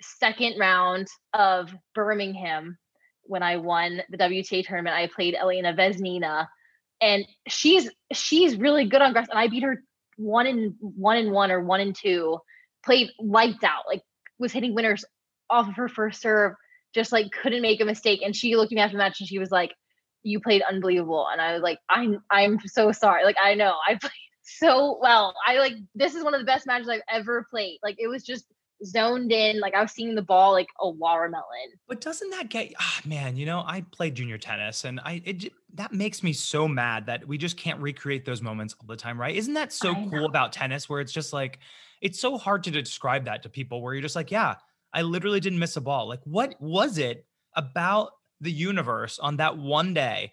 [0.00, 2.78] second round of Birmingham
[3.22, 4.96] when I won the WTA tournament.
[4.96, 6.46] I played Elena Vesnina
[7.00, 9.82] and she's she's really good on grass and I beat her
[10.16, 12.38] one in one in one or one in two,
[12.84, 14.02] played lights out, like
[14.38, 15.04] was hitting winners
[15.50, 16.54] off of her first serve,
[16.94, 18.20] just like couldn't make a mistake.
[18.24, 19.72] And she looked at me after the match and she was like,
[20.22, 21.28] you played unbelievable.
[21.30, 23.24] And I was like, I'm I'm so sorry.
[23.24, 24.10] Like I know I played
[24.42, 25.34] so well.
[25.46, 27.78] I like this is one of the best matches I've ever played.
[27.82, 28.46] Like it was just
[28.84, 29.60] zoned in.
[29.60, 31.44] Like I was seeing the ball like a watermelon.
[31.88, 35.52] But doesn't that get ah man, you know, I played junior tennis and I it
[35.74, 39.20] that makes me so mad that we just can't recreate those moments all the time,
[39.20, 39.34] right?
[39.34, 41.58] Isn't that so cool about tennis where it's just like
[42.00, 44.56] it's so hard to describe that to people where you're just like, yeah,
[44.92, 46.08] I literally didn't miss a ball.
[46.08, 48.10] Like what was it about
[48.40, 50.32] the universe on that one day?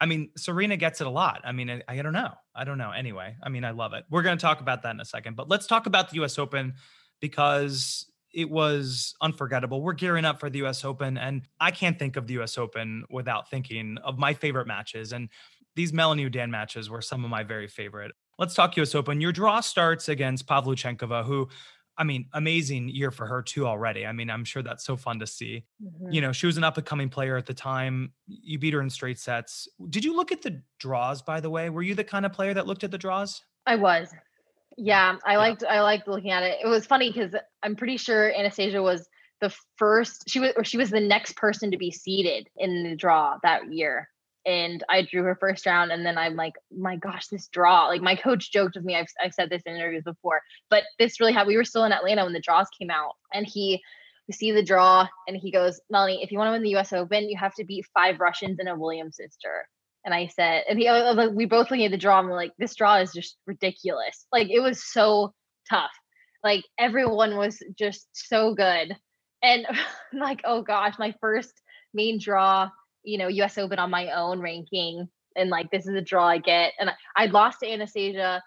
[0.00, 1.40] I mean, Serena gets it a lot.
[1.44, 2.32] I mean, I, I don't know.
[2.54, 2.92] I don't know.
[2.92, 4.04] Anyway, I mean, I love it.
[4.10, 6.38] We're going to talk about that in a second, but let's talk about the US
[6.38, 6.74] Open
[7.20, 9.82] because it was unforgettable.
[9.82, 13.04] We're gearing up for the US Open, and I can't think of the US Open
[13.10, 15.12] without thinking of my favorite matches.
[15.12, 15.28] And
[15.76, 18.12] these Melanie Oudin matches were some of my very favorite.
[18.38, 19.20] Let's talk US Open.
[19.20, 21.48] Your draw starts against Pavluchenkova, who
[21.98, 24.06] I mean, amazing year for her too already.
[24.06, 25.64] I mean, I'm sure that's so fun to see.
[25.84, 26.12] Mm-hmm.
[26.12, 28.12] You know, she was an up and coming player at the time.
[28.28, 29.66] You beat her in straight sets.
[29.90, 31.70] Did you look at the draws, by the way?
[31.70, 33.42] Were you the kind of player that looked at the draws?
[33.66, 34.14] I was.
[34.80, 36.58] Yeah, I liked I liked looking at it.
[36.62, 39.08] It was funny because I'm pretty sure Anastasia was
[39.40, 42.94] the first she was or she was the next person to be seeded in the
[42.94, 44.08] draw that year.
[44.46, 47.88] And I drew her first round, and then I'm like, my gosh, this draw!
[47.88, 48.94] Like my coach joked with me.
[48.94, 51.48] I've I've said this in interviews before, but this really happened.
[51.48, 53.82] We were still in Atlanta when the draws came out, and he
[54.28, 56.92] we see the draw, and he goes, Melanie, if you want to win the U.S.
[56.92, 59.66] Open, you have to beat five Russians and a Williams sister.
[60.08, 62.54] And I said, and he, like, we both looking at the draw and we're like,
[62.58, 64.24] this draw is just ridiculous.
[64.32, 65.34] Like it was so
[65.68, 65.90] tough.
[66.42, 68.96] Like everyone was just so good.
[69.42, 69.66] And
[70.14, 71.52] like, oh gosh, my first
[71.92, 72.70] main draw,
[73.04, 75.06] you know, US Open on my own ranking.
[75.36, 76.72] And like, this is a draw I get.
[76.80, 78.42] And I, would lost to Anastasia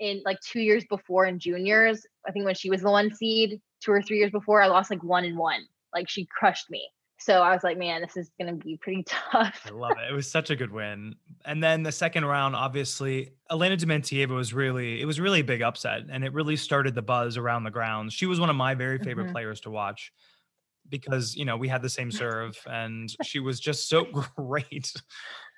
[0.00, 2.04] in like two years before in juniors.
[2.26, 4.90] I think when she was the one seed, two or three years before, I lost
[4.90, 5.60] like one and one.
[5.94, 6.88] Like she crushed me.
[7.18, 9.62] So I was like, man, this is going to be pretty tough.
[9.66, 10.10] I love it.
[10.10, 11.14] It was such a good win.
[11.44, 15.62] And then the second round, obviously, Elena Dementieva was really, it was really a big
[15.62, 18.12] upset and it really started the buzz around the grounds.
[18.12, 19.32] She was one of my very favorite mm-hmm.
[19.32, 20.12] players to watch
[20.88, 24.04] because, you know, we had the same serve and she was just so
[24.36, 24.92] great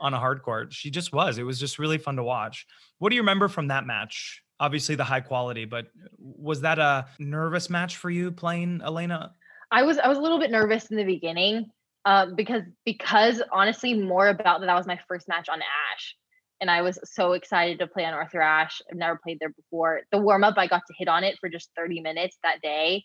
[0.01, 0.73] on a hard court.
[0.73, 1.39] She just was.
[1.39, 2.67] It was just really fun to watch.
[2.99, 4.43] What do you remember from that match?
[4.61, 5.87] Obviously, the high quality, but
[6.19, 9.33] was that a nervous match for you playing Elena?
[9.71, 11.71] I was I was a little bit nervous in the beginning
[12.05, 16.17] uh, because because honestly more about that that was my first match on Ashe
[16.61, 18.83] and I was so excited to play on Arthur Ashe.
[18.91, 20.01] I've never played there before.
[20.11, 23.05] The warm up I got to hit on it for just 30 minutes that day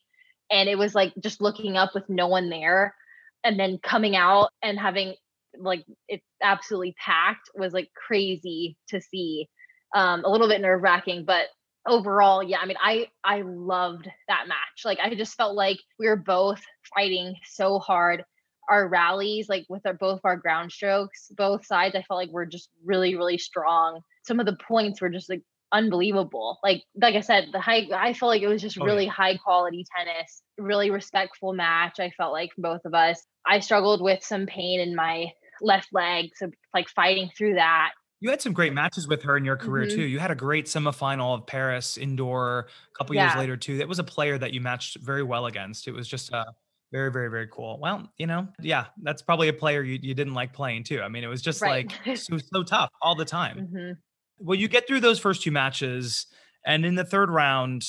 [0.52, 2.96] and it was like just looking up with no one there
[3.44, 5.16] and then coming out and having
[5.58, 9.48] like it absolutely packed was like crazy to see
[9.96, 11.48] um, a little bit nerve wracking but
[11.88, 14.86] overall, yeah, I mean, I I loved that match.
[14.86, 16.62] Like I just felt like we were both
[16.96, 18.24] fighting so hard.
[18.70, 22.46] Our rallies, like with our both our ground strokes, both sides, I felt like we're
[22.46, 24.02] just really, really strong.
[24.26, 25.42] Some of the points were just like
[25.74, 26.60] unbelievable.
[26.64, 29.12] Like like I said, the high I felt like it was just oh, really yeah.
[29.12, 32.00] high quality tennis, really respectful match.
[32.00, 33.22] I felt like both of us.
[33.46, 35.28] I struggled with some pain in my
[35.62, 37.92] left leg, so like fighting through that
[38.24, 39.98] you had some great matches with her in your career mm-hmm.
[39.98, 40.04] too.
[40.04, 43.26] You had a great semifinal of Paris indoor a couple yeah.
[43.26, 43.80] years later too.
[43.80, 45.90] That was a player that you matched very well against.
[45.90, 46.46] It was just uh,
[46.94, 47.78] very, very, very cool.
[47.82, 51.02] Well, you know, yeah, that's probably a player you, you didn't like playing too.
[51.02, 51.92] I mean, it was just right.
[52.06, 53.68] like so, so tough all the time.
[53.68, 53.92] Mm-hmm.
[54.40, 56.28] Well, you get through those first two matches,
[56.66, 57.86] and in the third round,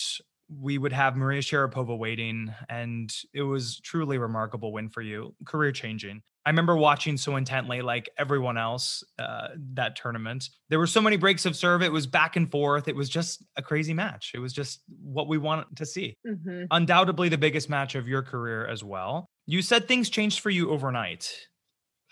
[0.50, 5.70] we would have Maria Sharapova waiting, and it was truly remarkable win for you, career
[5.70, 6.22] changing.
[6.46, 10.50] I remember watching so intently, like everyone else, uh, that tournament.
[10.68, 11.82] There were so many breaks of serve.
[11.82, 12.86] It was back and forth.
[12.86, 14.32] It was just a crazy match.
[14.34, 16.18] It was just what we wanted to see.
[16.26, 16.64] Mm-hmm.
[16.70, 19.30] Undoubtedly, the biggest match of your career as well.
[19.46, 21.32] You said things changed for you overnight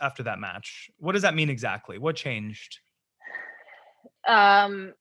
[0.00, 0.90] after that match.
[0.98, 1.98] What does that mean exactly?
[1.98, 2.78] What changed?
[4.26, 4.94] Um,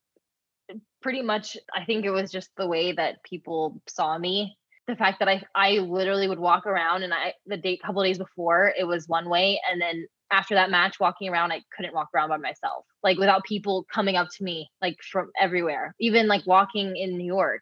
[1.01, 1.55] pretty much.
[1.73, 4.57] I think it was just the way that people saw me
[4.91, 8.03] the fact that I I literally would walk around and I the date a couple
[8.03, 11.93] days before it was one way and then after that match walking around I couldn't
[11.93, 16.27] walk around by myself like without people coming up to me like from everywhere even
[16.27, 17.61] like walking in New York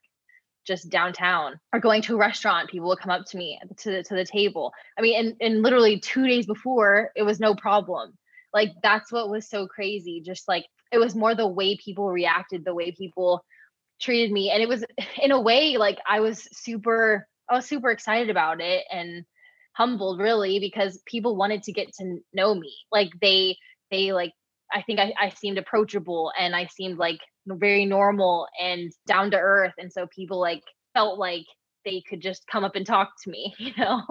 [0.66, 4.04] just downtown or going to a restaurant people would come up to me to the,
[4.04, 4.74] to the table.
[4.98, 8.18] I mean and and literally 2 days before it was no problem.
[8.54, 12.66] Like that's what was so crazy just like it was more the way people reacted
[12.66, 13.44] the way people
[14.00, 14.84] treated me and it was
[15.22, 19.26] in a way like i was super i was super excited about it and
[19.80, 22.76] humbled really because people wanted to get to know me.
[22.92, 23.58] Like they
[23.90, 24.34] they like
[24.74, 29.38] i think i, I seemed approachable and i seemed like very normal and down to
[29.38, 30.62] earth and so people like
[30.94, 31.46] felt like
[31.86, 34.04] they could just come up and talk to me you know?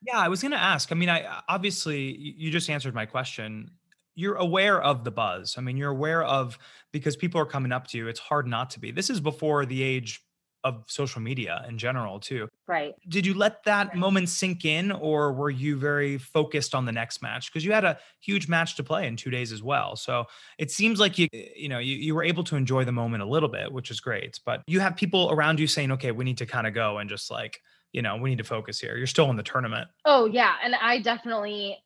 [0.00, 3.72] Yeah i was going to ask i mean i obviously you just answered my question
[4.14, 5.56] you're aware of the buzz.
[5.58, 6.58] I mean, you're aware of
[6.92, 8.08] because people are coming up to you.
[8.08, 8.90] It's hard not to be.
[8.90, 10.22] This is before the age
[10.64, 12.48] of social media in general too.
[12.66, 12.94] Right.
[13.08, 17.20] Did you let that moment sink in or were you very focused on the next
[17.20, 19.94] match because you had a huge match to play in 2 days as well.
[19.94, 20.24] So
[20.58, 23.26] it seems like you you know, you, you were able to enjoy the moment a
[23.26, 24.40] little bit, which is great.
[24.46, 27.10] But you have people around you saying, "Okay, we need to kind of go and
[27.10, 27.60] just like,
[27.92, 28.96] you know, we need to focus here.
[28.96, 31.76] You're still in the tournament." Oh, yeah, and I definitely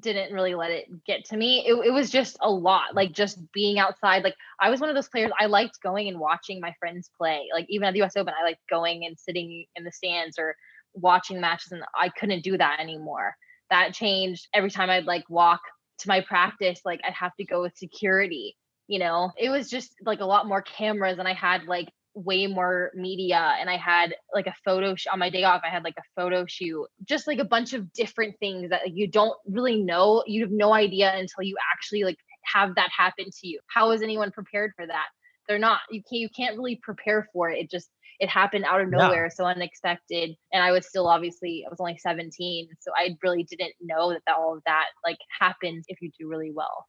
[0.00, 1.64] didn't really let it get to me.
[1.66, 4.24] It, it was just a lot, like just being outside.
[4.24, 5.30] Like I was one of those players.
[5.38, 7.48] I liked going and watching my friends play.
[7.52, 8.16] Like even at the U.S.
[8.16, 10.54] Open, I liked going and sitting in the stands or
[10.94, 13.34] watching matches, and I couldn't do that anymore.
[13.70, 15.60] That changed every time I'd like walk
[15.98, 16.80] to my practice.
[16.84, 18.56] Like I'd have to go with security.
[18.88, 22.46] You know, it was just like a lot more cameras, and I had like way
[22.46, 25.84] more media and I had like a photo sh- on my day off I had
[25.84, 29.36] like a photo shoot just like a bunch of different things that like, you don't
[29.46, 32.16] really know you have no idea until you actually like
[32.52, 33.60] have that happen to you.
[33.66, 35.06] How is anyone prepared for that?
[35.48, 38.80] They're not you can't you can't really prepare for it it just it happened out
[38.80, 39.28] of nowhere yeah.
[39.28, 43.74] so unexpected and i was still obviously i was only 17 so i really didn't
[43.80, 46.86] know that, that all of that like happens if you do really well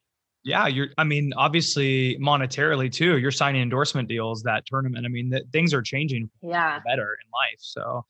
[0.47, 0.87] yeah, you're.
[0.97, 3.17] I mean, obviously monetarily too.
[3.17, 5.05] You're signing endorsement deals that tournament.
[5.05, 6.29] I mean, that things are changing.
[6.41, 7.59] Yeah, better in life.
[7.59, 8.05] So,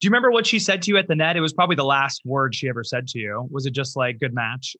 [0.00, 1.36] do you remember what she said to you at the net?
[1.36, 3.46] It was probably the last word she ever said to you.
[3.50, 4.74] Was it just like "good match"?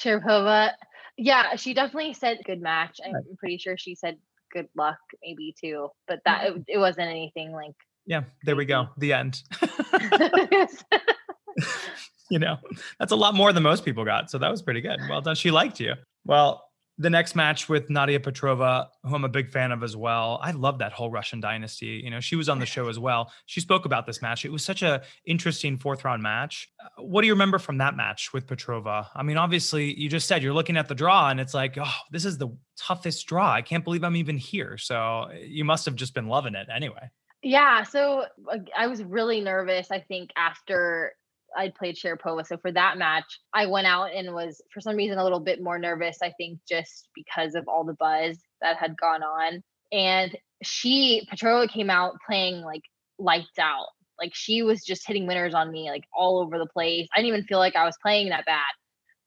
[0.00, 0.72] Sharapova.
[1.16, 4.16] Yeah, she definitely said "good match." I'm pretty sure she said
[4.52, 7.76] "good luck" maybe too, but that it, it wasn't anything like.
[8.06, 8.88] Yeah, there we go.
[8.98, 9.40] The end.
[12.30, 12.56] you know,
[12.98, 14.30] that's a lot more than most people got.
[14.30, 14.98] So that was pretty good.
[15.08, 15.36] Well done.
[15.36, 15.94] She liked you.
[16.26, 16.66] Well,
[16.98, 20.40] the next match with Nadia Petrova, who I'm a big fan of as well.
[20.42, 22.00] I love that whole Russian dynasty.
[22.02, 23.30] You know, she was on the show as well.
[23.44, 24.46] She spoke about this match.
[24.46, 26.68] It was such a interesting fourth round match.
[26.80, 29.08] Uh, what do you remember from that match with Petrova?
[29.14, 31.94] I mean, obviously, you just said you're looking at the draw and it's like, oh,
[32.10, 32.48] this is the
[32.78, 33.52] toughest draw.
[33.52, 34.78] I can't believe I'm even here.
[34.78, 37.10] So you must have just been loving it anyway.
[37.42, 38.24] Yeah, so
[38.76, 39.90] I was really nervous.
[39.90, 41.12] I think after
[41.56, 42.46] I'd played Sharapova.
[42.46, 45.62] So for that match, I went out and was for some reason a little bit
[45.62, 46.18] more nervous.
[46.22, 49.62] I think just because of all the buzz that had gone on.
[49.92, 52.82] And she Petrova came out playing like
[53.18, 53.86] lights out.
[54.18, 57.06] Like she was just hitting winners on me like all over the place.
[57.14, 58.64] I didn't even feel like I was playing that bad.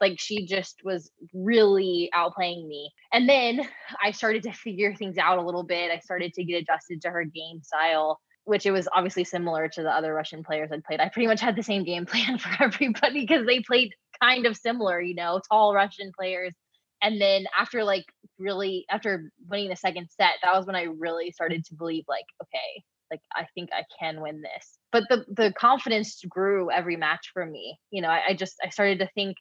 [0.01, 2.91] Like she just was really outplaying me.
[3.11, 3.61] And then
[4.03, 5.91] I started to figure things out a little bit.
[5.91, 9.83] I started to get adjusted to her game style which it was obviously similar to
[9.83, 10.99] the other Russian players I'd played.
[10.99, 14.57] I pretty much had the same game plan for everybody because they played kind of
[14.57, 16.53] similar, you know, tall Russian players.
[17.01, 18.05] And then after like
[18.37, 22.25] really after winning the second set, that was when I really started to believe like,
[22.43, 24.77] okay, like I think I can win this.
[24.91, 27.79] But the the confidence grew every match for me.
[27.91, 29.37] You know, I, I just I started to think,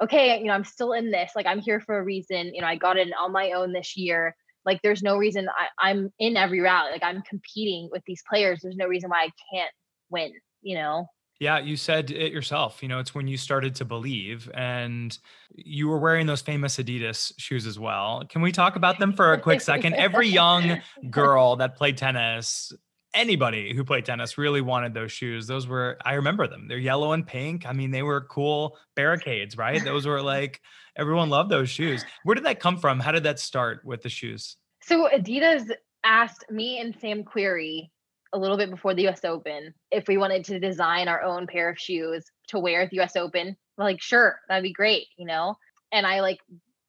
[0.00, 1.32] okay, you know, I'm still in this.
[1.34, 2.54] Like I'm here for a reason.
[2.54, 5.90] You know, I got it on my own this year like there's no reason I,
[5.90, 9.30] i'm in every rally like i'm competing with these players there's no reason why i
[9.52, 9.72] can't
[10.10, 10.32] win
[10.62, 11.06] you know
[11.42, 12.84] yeah, you said it yourself.
[12.84, 15.18] You know, it's when you started to believe, and
[15.56, 18.22] you were wearing those famous Adidas shoes as well.
[18.28, 19.94] Can we talk about them for a quick second?
[19.94, 22.72] Every young girl that played tennis,
[23.12, 25.48] anybody who played tennis really wanted those shoes.
[25.48, 26.68] Those were, I remember them.
[26.68, 27.66] They're yellow and pink.
[27.66, 29.82] I mean, they were cool barricades, right?
[29.82, 30.60] Those were like,
[30.96, 32.04] everyone loved those shoes.
[32.24, 33.00] Where did that come from?
[33.00, 34.56] How did that start with the shoes?
[34.82, 35.70] So Adidas
[36.04, 37.88] asked me and Sam Querrey
[38.32, 41.68] a little bit before the US Open if we wanted to design our own pair
[41.68, 43.56] of shoes to wear at the US Open.
[43.76, 45.56] We're like, sure, that'd be great, you know?
[45.92, 46.38] And I like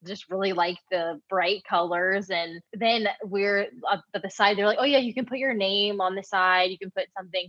[0.06, 2.30] just really liked the bright colors.
[2.30, 6.02] And then we're at the side, they're like, oh, yeah, you can put your name
[6.02, 7.48] on the side, you can put something.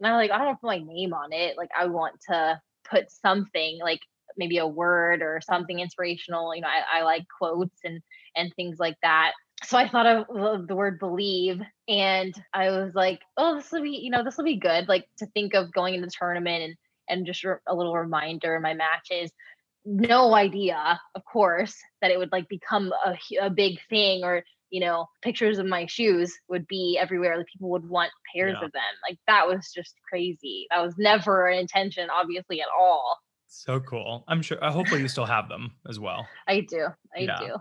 [0.00, 1.56] And I'm like, I don't want to put my name on it.
[1.56, 4.00] Like, I want to put something like
[4.36, 6.54] maybe a word or something inspirational.
[6.54, 8.00] You know, I, I like quotes and
[8.36, 9.32] and things like that.
[9.64, 13.98] So I thought of the word believe, and I was like, oh, this will be,
[14.02, 14.86] you know, this will be good.
[14.86, 16.76] Like to think of going into the tournament and
[17.08, 19.30] and just a little reminder in my matches.
[19.84, 24.80] No idea, of course, that it would like become a, a big thing or you
[24.80, 28.66] know pictures of my shoes would be everywhere like people would want pairs yeah.
[28.66, 33.18] of them like that was just crazy that was never an intention obviously at all
[33.48, 34.24] so cool.
[34.28, 34.62] I'm sure.
[34.62, 36.26] Uh, hopefully, you still have them as well.
[36.46, 36.88] I do.
[37.14, 37.40] I yeah.
[37.40, 37.56] do.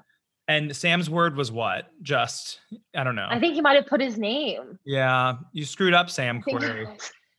[0.48, 1.90] And Sam's word was what?
[2.02, 2.60] Just
[2.96, 3.28] I don't know.
[3.30, 4.78] I think he might have put his name.
[4.86, 6.88] Yeah, you screwed up, Sam Querrey.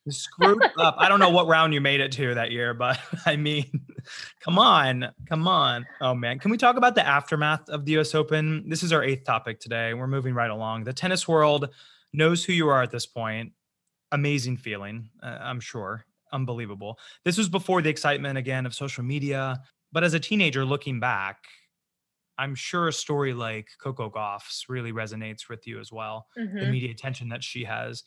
[0.05, 0.97] You screwed up.
[0.99, 3.67] I don't know what round you made it to that year, but I mean,
[4.41, 5.87] come on, come on.
[6.01, 8.15] Oh man, can we talk about the aftermath of the U.S.
[8.15, 8.69] Open?
[8.69, 9.95] This is our eighth topic today.
[9.95, 10.85] We're moving right along.
[10.85, 11.69] The tennis world
[12.13, 13.53] knows who you are at this point.
[14.13, 16.99] Amazing feeling, uh, I'm sure unbelievable.
[17.25, 19.61] This was before the excitement again of social media.
[19.93, 21.39] But as a teenager looking back,
[22.39, 26.27] I'm sure a story like Coco Gauff's really resonates with you as well.
[26.39, 26.59] Mm-hmm.
[26.59, 28.03] The media attention that she has.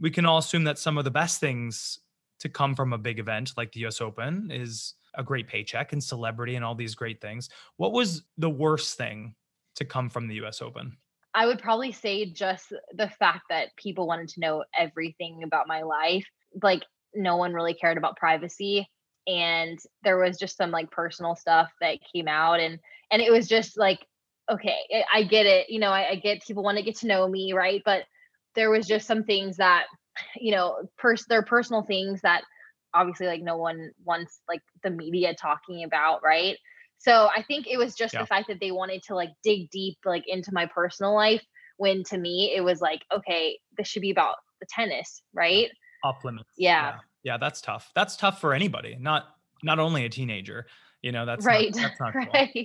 [0.00, 1.98] we can all assume that some of the best things
[2.40, 6.02] to come from a big event like the US Open is a great paycheck and
[6.02, 7.48] celebrity and all these great things.
[7.76, 9.34] What was the worst thing
[9.76, 10.96] to come from the US Open?
[11.34, 15.82] I would probably say just the fact that people wanted to know everything about my
[15.82, 16.26] life.
[16.62, 16.82] Like
[17.14, 18.88] no one really cared about privacy
[19.26, 22.78] and there was just some like personal stuff that came out and
[23.10, 24.00] and it was just like
[24.50, 24.76] okay
[25.12, 27.52] i get it you know i, I get people want to get to know me
[27.52, 27.82] right?
[27.84, 28.04] But
[28.54, 29.84] there was just some things that
[30.36, 32.42] you know pers- their personal things that
[32.94, 36.56] obviously like no one wants like the media talking about right?
[36.98, 38.20] So i think it was just yeah.
[38.20, 41.42] the fact that they wanted to like dig deep like into my personal life
[41.76, 45.68] when to me it was like okay this should be about the tennis right
[46.02, 46.86] off limits yeah.
[46.86, 50.66] yeah yeah that's tough that's tough for anybody not not only a teenager
[51.02, 52.64] you know that's right not, that's not right cool.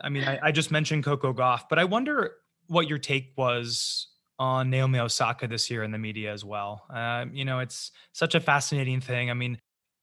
[0.00, 2.32] i mean I, I just mentioned coco gauff but i wonder
[2.66, 4.08] what your take was
[4.38, 6.84] on Naomi Osaka this year in the media as well.
[6.92, 9.30] Uh, you know, it's such a fascinating thing.
[9.30, 9.60] I mean,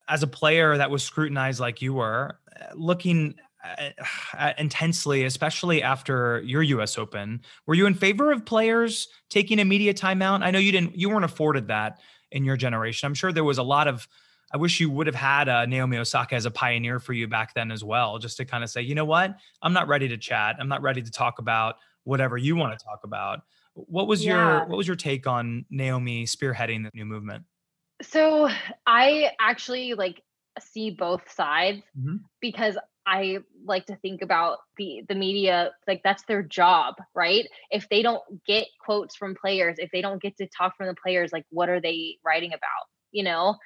[0.08, 3.94] as a player that was scrutinized like you were, uh, looking at,
[4.34, 6.98] at intensely, especially after your U.S.
[6.98, 10.42] Open, were you in favor of players taking a media timeout?
[10.42, 12.00] I know you didn't, you weren't afforded that
[12.32, 13.06] in your generation.
[13.06, 14.08] I'm sure there was a lot of.
[14.54, 17.54] I wish you would have had uh, Naomi Osaka as a pioneer for you back
[17.54, 20.18] then as well, just to kind of say, you know what, I'm not ready to
[20.18, 20.56] chat.
[20.58, 23.40] I'm not ready to talk about whatever you want to talk about.
[23.74, 24.32] What was yeah.
[24.32, 27.44] your what was your take on Naomi spearheading the new movement?
[28.02, 28.50] So
[28.86, 30.22] I actually like
[30.60, 32.16] see both sides mm-hmm.
[32.40, 32.76] because
[33.06, 37.46] I like to think about the the media like that's their job, right?
[37.70, 40.94] If they don't get quotes from players, if they don't get to talk from the
[40.94, 42.86] players, like what are they writing about?
[43.10, 43.56] You know,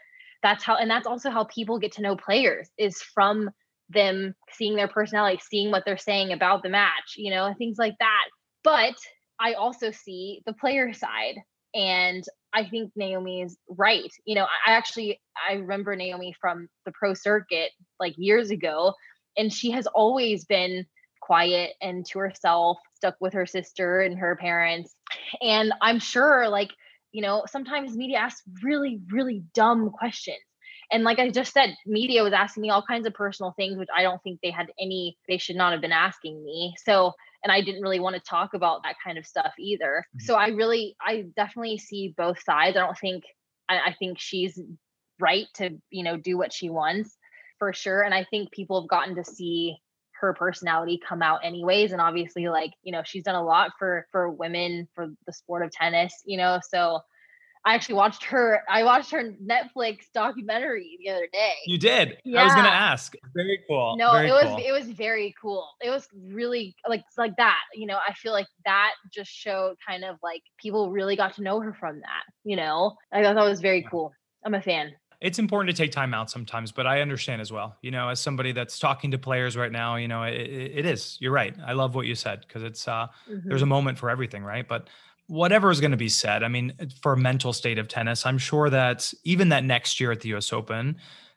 [0.43, 3.51] that's how and that's also how people get to know players is from
[3.89, 7.95] them seeing their personality, seeing what they're saying about the match, you know, things like
[8.01, 8.25] that.
[8.65, 8.97] But
[9.39, 11.37] I also see the player side.
[11.75, 14.11] And I think Naomi is right.
[14.25, 17.71] You know, I actually I remember Naomi from the pro circuit
[18.01, 18.95] like years ago,
[19.37, 20.87] and she has always been
[21.21, 24.95] quiet and to herself, stuck with her sister and her parents.
[25.43, 26.71] And I'm sure, like,
[27.13, 30.39] you know, sometimes media asks really, really dumb questions.
[30.93, 33.89] And like I just said, media was asking me all kinds of personal things, which
[33.95, 36.75] I don't think they had any, they should not have been asking me.
[36.85, 37.13] So
[37.47, 40.05] and I didn't really want to talk about that kind of stuff either.
[40.09, 40.25] Mm-hmm.
[40.25, 42.77] So I really, I definitely see both sides.
[42.77, 43.23] I don't think,
[43.69, 44.61] I, I think she's
[45.21, 47.17] right to, you know, do what she wants
[47.59, 48.03] for sure.
[48.03, 49.77] And I think people have gotten to see
[50.21, 54.07] her personality come out anyways and obviously like you know she's done a lot for
[54.11, 57.01] for women for the sport of tennis you know so
[57.67, 58.63] I actually watched her.
[58.71, 61.55] I watched her Netflix documentary the other day.
[61.67, 62.17] You did.
[62.25, 62.43] Yeah.
[62.43, 63.15] I was gonna ask.
[63.35, 63.97] Very cool.
[63.99, 64.59] No, very it was cool.
[64.59, 65.69] it was very cool.
[65.83, 67.59] It was really like like that.
[67.75, 71.43] You know, I feel like that just showed kind of like people really got to
[71.43, 72.23] know her from that.
[72.45, 74.13] You know, I thought that was very cool.
[74.45, 74.93] I'm a fan.
[75.21, 77.77] It's important to take time out sometimes, but I understand as well.
[77.81, 81.17] You know, as somebody that's talking to players right now, you know, it, it is.
[81.21, 81.55] You're right.
[81.67, 83.49] I love what you said because it's uh, mm-hmm.
[83.49, 84.67] there's a moment for everything, right?
[84.67, 84.89] But
[85.27, 88.71] whatever is going to be said, I mean, for mental state of tennis, I'm sure
[88.71, 90.97] that even that next year at the US Open,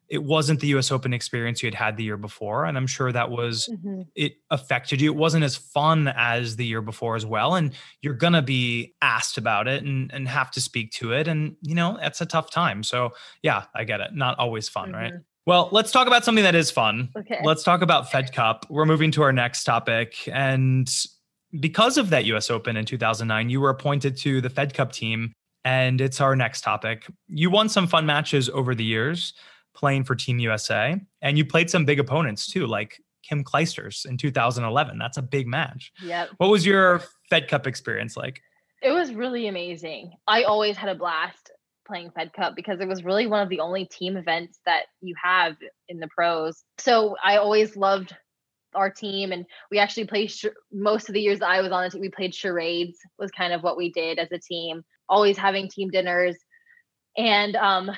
[0.10, 2.66] it wasn't the US Open experience you had had the year before.
[2.66, 4.02] And I'm sure that was, mm-hmm.
[4.16, 5.12] it affected you.
[5.12, 7.56] It wasn't as fun as the year before as well.
[7.56, 11.28] And you're going to be asked about it and, and have to speak to it.
[11.28, 12.82] And, you know, that's a tough time.
[12.82, 13.12] So,
[13.44, 14.16] yeah, I get it.
[14.16, 14.98] Not always fun, mm-hmm.
[14.98, 15.14] right?
[15.46, 17.10] Well, let's talk about something that is fun.
[17.18, 17.40] Okay.
[17.44, 18.66] Let's talk about Fed Cup.
[18.70, 20.16] We're moving to our next topic.
[20.32, 20.90] And
[21.60, 25.34] because of that US Open in 2009, you were appointed to the Fed Cup team.
[25.66, 27.06] And it's our next topic.
[27.28, 29.34] You won some fun matches over the years
[29.80, 34.18] playing for Team USA, and you played some big opponents too, like Kim Clijsters in
[34.18, 34.98] 2011.
[34.98, 35.94] That's a big match.
[36.04, 36.28] Yeah.
[36.38, 38.42] What was your Fed Cup experience like?
[38.82, 40.12] It was really amazing.
[40.28, 41.52] I always had a blast
[41.88, 45.16] playing Fed Cup because it was really one of the only team events that you
[45.22, 45.56] have
[45.88, 46.64] in the pros.
[46.78, 48.16] So I always loved
[48.76, 51.90] our team and we actually played sh- most of the years I was on the
[51.90, 55.68] team we played charades was kind of what we did as a team always having
[55.68, 56.38] team dinners
[57.18, 57.90] and um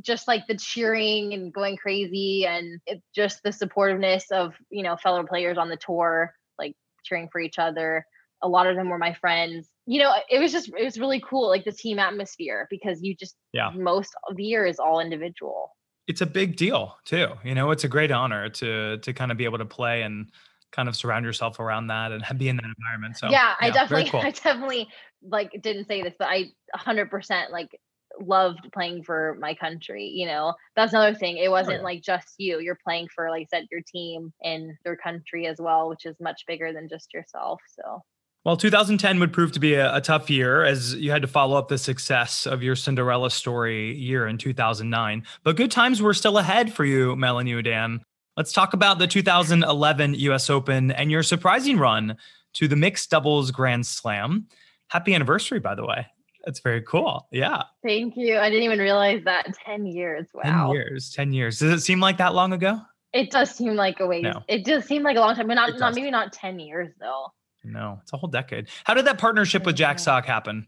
[0.00, 4.96] just like the cheering and going crazy and it, just the supportiveness of you know
[4.96, 6.74] fellow players on the tour like
[7.04, 8.04] cheering for each other
[8.42, 11.20] a lot of them were my friends you know it was just it was really
[11.20, 15.00] cool like the team atmosphere because you just yeah most of the year is all
[15.00, 15.70] individual
[16.10, 17.28] it's a big deal too.
[17.44, 20.30] You know, it's a great honor to to kind of be able to play and
[20.72, 23.16] kind of surround yourself around that and be in that environment.
[23.16, 24.20] So yeah, I definitely, cool.
[24.20, 24.88] I definitely
[25.22, 27.78] like didn't say this, but I 100% like
[28.20, 30.04] loved playing for my country.
[30.06, 31.38] You know, that's another thing.
[31.38, 31.84] It wasn't oh, yeah.
[31.84, 32.60] like just you.
[32.60, 36.16] You're playing for, like I said, your team and your country as well, which is
[36.20, 37.60] much bigger than just yourself.
[37.68, 38.02] So
[38.44, 41.56] Well, 2010 would prove to be a, a, tough year as you had to follow
[41.56, 45.24] up the success of your Cinderella story year in 2009.
[45.44, 48.00] But good times were still ahead for you, Melanie Oudin.
[48.36, 52.16] Let's talk about the 2011 US Open and your surprising run
[52.54, 54.46] to the mixed doubles Grand Slam.
[54.88, 56.06] Happy anniversary, by the way.
[56.44, 57.28] That's very cool.
[57.30, 57.62] Yeah.
[57.82, 58.38] Thank you.
[58.38, 60.26] I didn't even realize that 10 years.
[60.32, 60.68] Wow.
[60.68, 61.12] 10 years.
[61.12, 61.58] 10 years.
[61.58, 62.80] Does it seem like that long ago?
[63.12, 64.22] It does seem like a ways.
[64.22, 64.42] No.
[64.48, 67.26] It does seem like a long time, but not, not maybe not 10 years though.
[67.64, 68.68] No, it's a whole decade.
[68.84, 70.66] How did that partnership with Jack Sock happen?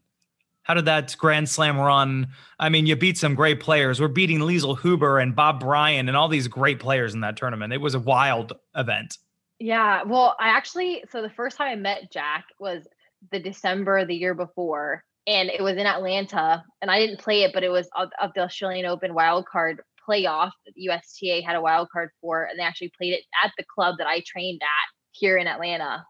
[0.62, 2.29] How did that Grand Slam run?
[2.59, 4.01] I mean, you beat some great players.
[4.01, 7.73] We're beating Liezel Huber and Bob Bryan and all these great players in that tournament.
[7.73, 9.18] It was a wild event.
[9.59, 10.03] Yeah.
[10.03, 12.87] Well, I actually, so the first time I met Jack was
[13.31, 16.64] the December the year before, and it was in Atlanta.
[16.81, 19.81] And I didn't play it, but it was of, of the Australian Open wild card
[20.09, 23.64] playoff that USTA had a wild card for, and they actually played it at the
[23.73, 26.05] club that I trained at here in Atlanta.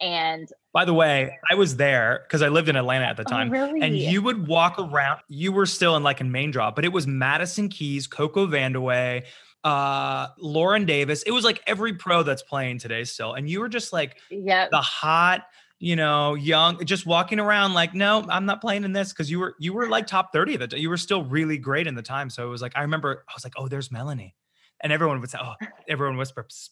[0.00, 3.30] And by the way, I was there because I lived in Atlanta at the oh,
[3.30, 3.48] time.
[3.48, 3.80] Oh, really?
[3.82, 6.92] And you would walk around, you were still in like in main draw, but it
[6.92, 9.22] was Madison Keys, Coco Vandeweghe,
[9.62, 11.22] uh, Lauren Davis.
[11.22, 13.34] It was like every pro that's playing today still.
[13.34, 15.42] And you were just like yeah, the hot,
[15.82, 19.40] you know, young, just walking around like, no, I'm not playing in this because you
[19.40, 22.30] were you were like top 30 that you were still really great in the time.
[22.30, 24.34] So it was like I remember I was like, oh, there's Melanie.
[24.80, 25.54] And everyone would say, Oh,
[25.88, 26.70] everyone whispers,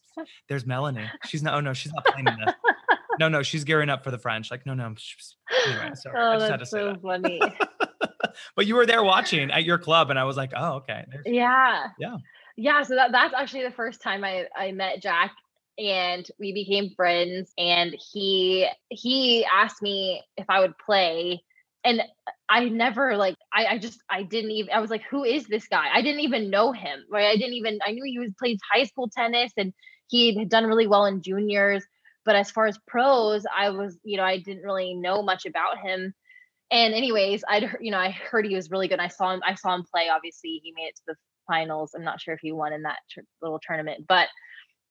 [0.49, 1.09] there's Melanie.
[1.27, 2.55] She's not, oh no, she's not playing in this
[3.21, 4.51] no, no, she's gearing up for the French.
[4.51, 4.95] Like, no, no.
[5.67, 6.17] Anyway, sorry.
[6.19, 7.03] Oh, that's so that.
[7.03, 7.41] funny.
[8.57, 11.05] but you were there watching at your club, and I was like, oh, okay.
[11.11, 11.89] There's, yeah.
[11.99, 12.17] Yeah.
[12.57, 12.83] Yeah.
[12.83, 15.33] So that, that's actually the first time I, I met Jack
[15.81, 21.43] and we became friends and he he asked me if I would play
[21.83, 22.03] and
[22.49, 25.67] I never like I, I just I didn't even I was like who is this
[25.69, 28.59] guy I didn't even know him right I didn't even I knew he was played
[28.73, 29.73] high school tennis and
[30.09, 31.85] he had done really well in juniors
[32.25, 35.79] but as far as pros, I was, you know, I didn't really know much about
[35.79, 36.15] him.
[36.71, 39.01] And anyways, I'd, you know, I heard he was really good.
[39.01, 40.09] I saw him, I saw him play.
[40.09, 41.15] Obviously, he made it to the
[41.49, 41.93] finals.
[41.95, 42.99] I'm not sure if he won in that
[43.43, 44.29] little tournament, but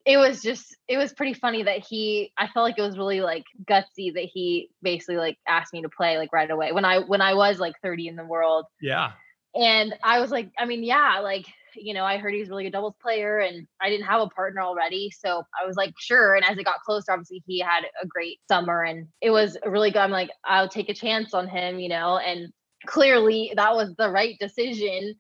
[0.09, 3.21] it was just, it was pretty funny that he, I felt like it was really
[3.21, 6.97] like gutsy that he basically like asked me to play like right away when I,
[6.97, 8.65] when I was like 30 in the world.
[8.81, 9.11] Yeah.
[9.53, 11.45] And I was like, I mean, yeah, like
[11.75, 14.21] you know, I heard he was a really good doubles player and I didn't have
[14.21, 15.11] a partner already.
[15.11, 16.33] So I was like, sure.
[16.33, 19.91] And as it got closer, obviously he had a great summer and it was really
[19.91, 19.99] good.
[19.99, 22.51] I'm like, I'll take a chance on him, you know, and
[22.87, 25.13] clearly that was the right decision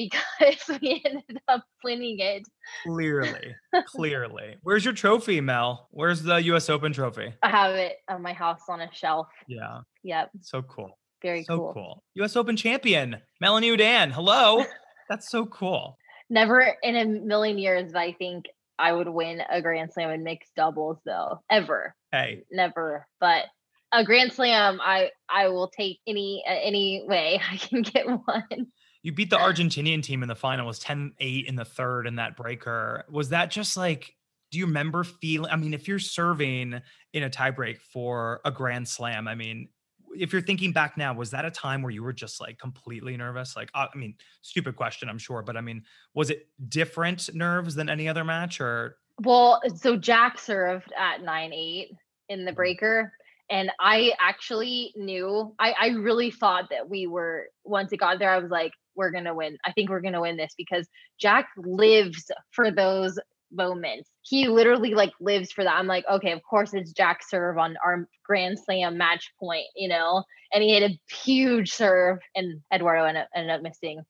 [0.00, 2.42] because we ended up winning it.
[2.84, 3.54] Clearly,
[3.86, 4.56] clearly.
[4.62, 5.88] Where's your trophy, Mel?
[5.90, 7.34] Where's the US Open trophy?
[7.42, 9.28] I have it on my house on a shelf.
[9.48, 9.80] Yeah.
[10.02, 10.30] Yep.
[10.40, 10.98] So cool.
[11.22, 11.72] Very so cool.
[11.74, 12.04] cool.
[12.14, 14.10] US Open champion, Melanie Oudin.
[14.10, 14.64] Hello.
[15.08, 15.98] That's so cool.
[16.30, 18.46] Never in a million years I think
[18.78, 21.40] I would win a Grand Slam in mixed doubles though.
[21.50, 21.94] Ever.
[22.12, 22.44] Hey.
[22.50, 23.06] Never.
[23.18, 23.44] But
[23.92, 28.68] a Grand Slam I I will take any uh, any way I can get one.
[29.02, 30.66] You beat the Argentinian team in the final.
[30.66, 33.04] It was 10-8 in the third in that breaker.
[33.10, 34.14] Was that just like
[34.50, 36.80] do you remember feeling I mean if you're serving
[37.12, 39.68] in a tiebreak for a Grand Slam, I mean,
[40.14, 43.16] if you're thinking back now, was that a time where you were just like completely
[43.16, 43.56] nervous?
[43.56, 45.84] Like, I mean, stupid question, I'm sure, but I mean,
[46.14, 48.96] was it different nerves than any other match or?
[49.22, 51.90] Well, so Jack served at 9 8
[52.28, 52.56] in the mm-hmm.
[52.56, 53.12] breaker.
[53.50, 58.30] And I actually knew, I, I really thought that we were, once it got there,
[58.30, 59.56] I was like, we're going to win.
[59.64, 60.86] I think we're going to win this because
[61.18, 63.18] Jack lives for those
[63.50, 64.10] moments.
[64.22, 65.74] He literally like lives for that.
[65.74, 69.88] I'm like, okay, of course it's Jack serve on our Grand Slam match point, you
[69.88, 70.22] know,
[70.52, 74.02] and he hit a huge serve, and Eduardo ended up, ended up missing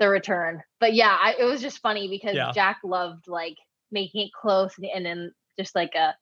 [0.00, 0.60] the return.
[0.80, 2.50] But yeah, I, it was just funny because yeah.
[2.52, 3.56] Jack loved like
[3.92, 6.14] making it close, and, and then just like a,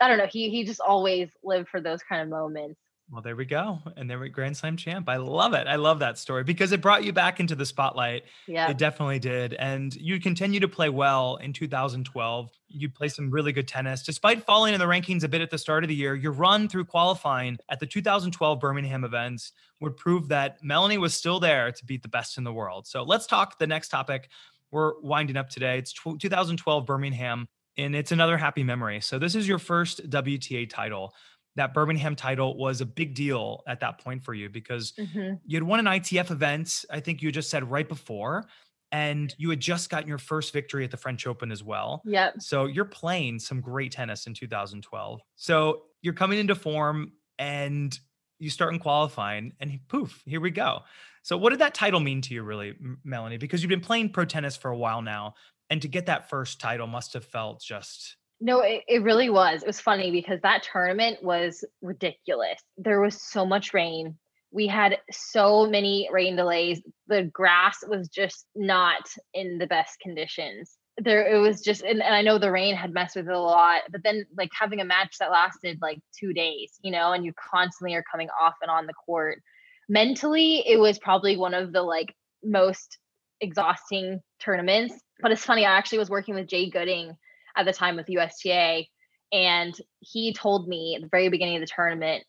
[0.00, 2.78] I don't know, he he just always lived for those kind of moments.
[3.10, 3.80] Well, there we go.
[3.96, 5.08] And there we Grand Slam champ.
[5.08, 5.66] I love it.
[5.66, 8.24] I love that story because it brought you back into the spotlight.
[8.46, 8.70] Yeah.
[8.70, 9.54] It definitely did.
[9.54, 12.50] And you continue to play well in 2012.
[12.68, 14.02] You play some really good tennis.
[14.02, 16.68] Despite falling in the rankings a bit at the start of the year, your run
[16.68, 21.86] through qualifying at the 2012 Birmingham events would prove that Melanie was still there to
[21.86, 22.86] beat the best in the world.
[22.86, 24.28] So let's talk the next topic.
[24.70, 25.78] We're winding up today.
[25.78, 27.48] It's 2012 Birmingham
[27.78, 29.00] and it's another happy memory.
[29.00, 31.14] So this is your first WTA title
[31.58, 35.34] that Birmingham title was a big deal at that point for you because mm-hmm.
[35.44, 38.46] you had won an ITF event, I think you just said right before,
[38.92, 42.02] and you had just gotten your first victory at the French Open as well.
[42.04, 42.40] Yep.
[42.40, 45.20] So you're playing some great tennis in 2012.
[45.34, 47.98] So you're coming into form and
[48.38, 50.82] you start in qualifying, and poof, here we go.
[51.22, 53.36] So, what did that title mean to you, really, Melanie?
[53.36, 55.34] Because you've been playing pro tennis for a while now,
[55.70, 59.62] and to get that first title must have felt just No, it, it really was.
[59.62, 62.60] It was funny because that tournament was ridiculous.
[62.76, 64.16] There was so much rain.
[64.50, 66.80] We had so many rain delays.
[67.08, 70.76] The grass was just not in the best conditions.
[70.96, 73.38] There it was just and, and I know the rain had messed with it a
[73.38, 77.24] lot, but then like having a match that lasted like two days, you know, and
[77.24, 79.42] you constantly are coming off and on the court.
[79.88, 82.98] Mentally, it was probably one of the like most
[83.40, 84.94] exhausting tournaments.
[85.20, 87.16] But it's funny, I actually was working with Jay Gooding
[87.58, 88.84] at the time with USTA,
[89.32, 92.24] and he told me at the very beginning of the tournament,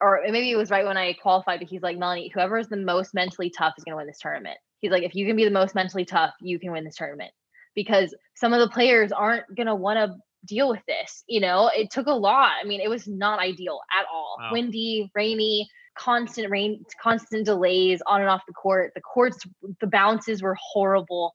[0.00, 2.76] or maybe it was right when I qualified, but he's like, Melanie, whoever is the
[2.76, 4.56] most mentally tough is going to win this tournament.
[4.80, 7.32] He's like, if you can be the most mentally tough, you can win this tournament
[7.74, 10.16] because some of the players aren't going to want to
[10.46, 11.24] deal with this.
[11.26, 12.52] You know, it took a lot.
[12.62, 14.36] I mean, it was not ideal at all.
[14.38, 14.52] Wow.
[14.52, 18.92] Windy, rainy, constant rain, constant delays on and off the court.
[18.94, 19.38] The courts,
[19.80, 21.34] the bounces were horrible.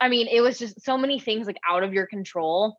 [0.00, 2.76] I mean, it was just so many things like out of your control.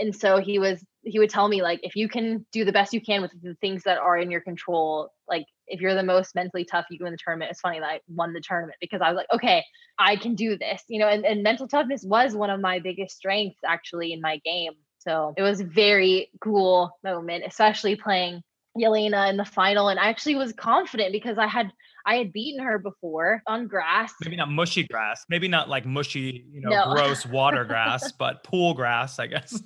[0.00, 2.92] And so he was he would tell me like if you can do the best
[2.92, 6.34] you can with the things that are in your control, like if you're the most
[6.34, 7.50] mentally tough, you can win the tournament.
[7.52, 9.62] It's funny that I won the tournament because I was like, okay,
[9.98, 13.16] I can do this, you know, and, and mental toughness was one of my biggest
[13.16, 14.72] strengths actually in my game.
[14.98, 18.42] So it was very cool moment, especially playing
[18.76, 19.88] Jelena in the final.
[19.88, 21.70] And I actually was confident because I had
[22.06, 24.12] I had beaten her before on grass.
[24.22, 25.24] Maybe not mushy grass.
[25.28, 26.92] Maybe not like mushy, you know, no.
[26.92, 29.62] gross water grass, but pool grass, I guess.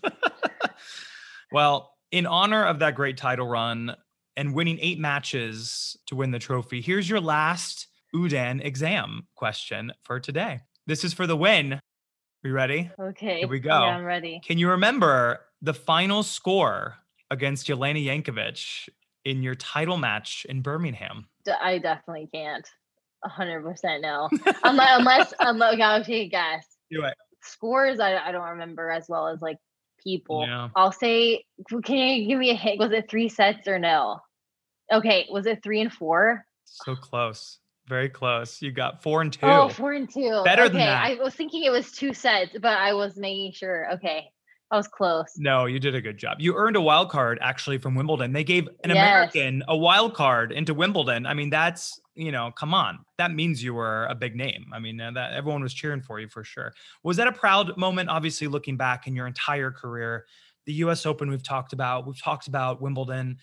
[1.52, 3.94] well, in honor of that great title run
[4.36, 10.20] and winning eight matches to win the trophy, here's your last Oudin exam question for
[10.20, 10.60] today.
[10.86, 11.74] This is for the win.
[11.74, 12.90] Are you ready?
[12.98, 13.40] Okay.
[13.40, 13.70] Here we go.
[13.70, 14.40] Yeah, I'm ready.
[14.44, 16.96] Can you remember the final score
[17.30, 18.88] against Jelena Jankovic
[19.28, 21.26] in your title match in Birmingham?
[21.60, 22.66] I definitely can't.
[23.24, 24.28] hundred percent no.
[24.64, 26.66] unless, unless, unless okay, I'll take a guess.
[26.90, 27.14] Do it.
[27.42, 29.58] Scores, I, I don't remember as well as like
[30.02, 30.44] people.
[30.46, 30.68] Yeah.
[30.74, 31.44] I'll say,
[31.84, 32.78] can you give me a hint?
[32.78, 34.20] Was it three sets or no?
[34.90, 36.44] Okay, was it three and four?
[36.64, 37.58] So close.
[37.86, 38.60] Very close.
[38.60, 39.46] You got four and two.
[39.46, 40.42] Oh, four and two.
[40.44, 41.04] Better okay, than that.
[41.04, 43.92] I was thinking it was two sets, but I was making sure.
[43.94, 44.30] Okay.
[44.70, 45.32] I was close.
[45.36, 46.38] No, you did a good job.
[46.40, 48.32] You earned a wild card actually from Wimbledon.
[48.32, 48.96] They gave an yes.
[48.96, 51.24] American a wild card into Wimbledon.
[51.24, 54.66] I mean, that's you know, come on, that means you were a big name.
[54.74, 56.74] I mean, uh, that everyone was cheering for you for sure.
[57.04, 58.10] Was that a proud moment?
[58.10, 60.26] Obviously, looking back in your entire career,
[60.66, 61.06] the U.S.
[61.06, 63.38] Open we've talked about, we've talked about Wimbledon,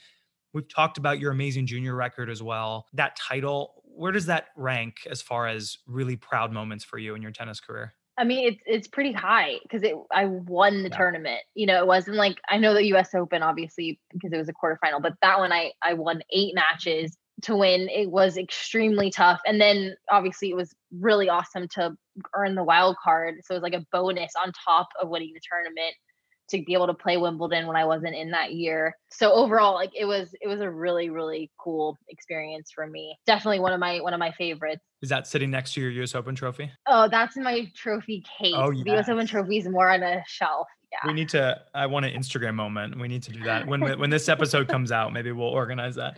[0.53, 2.87] we've talked about your amazing junior record as well.
[2.93, 7.21] That title, where does that rank as far as really proud moments for you in
[7.21, 7.93] your tennis career?
[8.17, 10.97] I mean, it's it's pretty high because it I won the yeah.
[10.97, 11.41] tournament.
[11.53, 13.13] You know, it wasn't like I know the U.S.
[13.13, 17.17] Open obviously because it was a quarterfinal, but that one I I won eight matches
[17.43, 17.89] to win.
[17.89, 21.95] It was extremely tough, and then obviously it was really awesome to
[22.33, 23.35] earn the wild card.
[23.43, 25.95] So it was like a bonus on top of winning the tournament
[26.49, 28.95] to be able to play Wimbledon when I wasn't in that year.
[29.09, 33.17] So overall, like it was it was a really really cool experience for me.
[33.25, 34.81] Definitely one of my one of my favorites.
[35.01, 36.71] Is that sitting next to your US Open trophy?
[36.87, 38.53] Oh, that's in my trophy case.
[38.55, 38.83] Oh, yes.
[38.83, 40.67] The US Open trophy is more on a shelf.
[40.95, 41.07] Yeah.
[41.07, 41.61] We need to.
[41.73, 42.97] I want an Instagram moment.
[42.99, 45.11] We need to do that when when this episode comes out.
[45.11, 46.17] Maybe we'll organize that.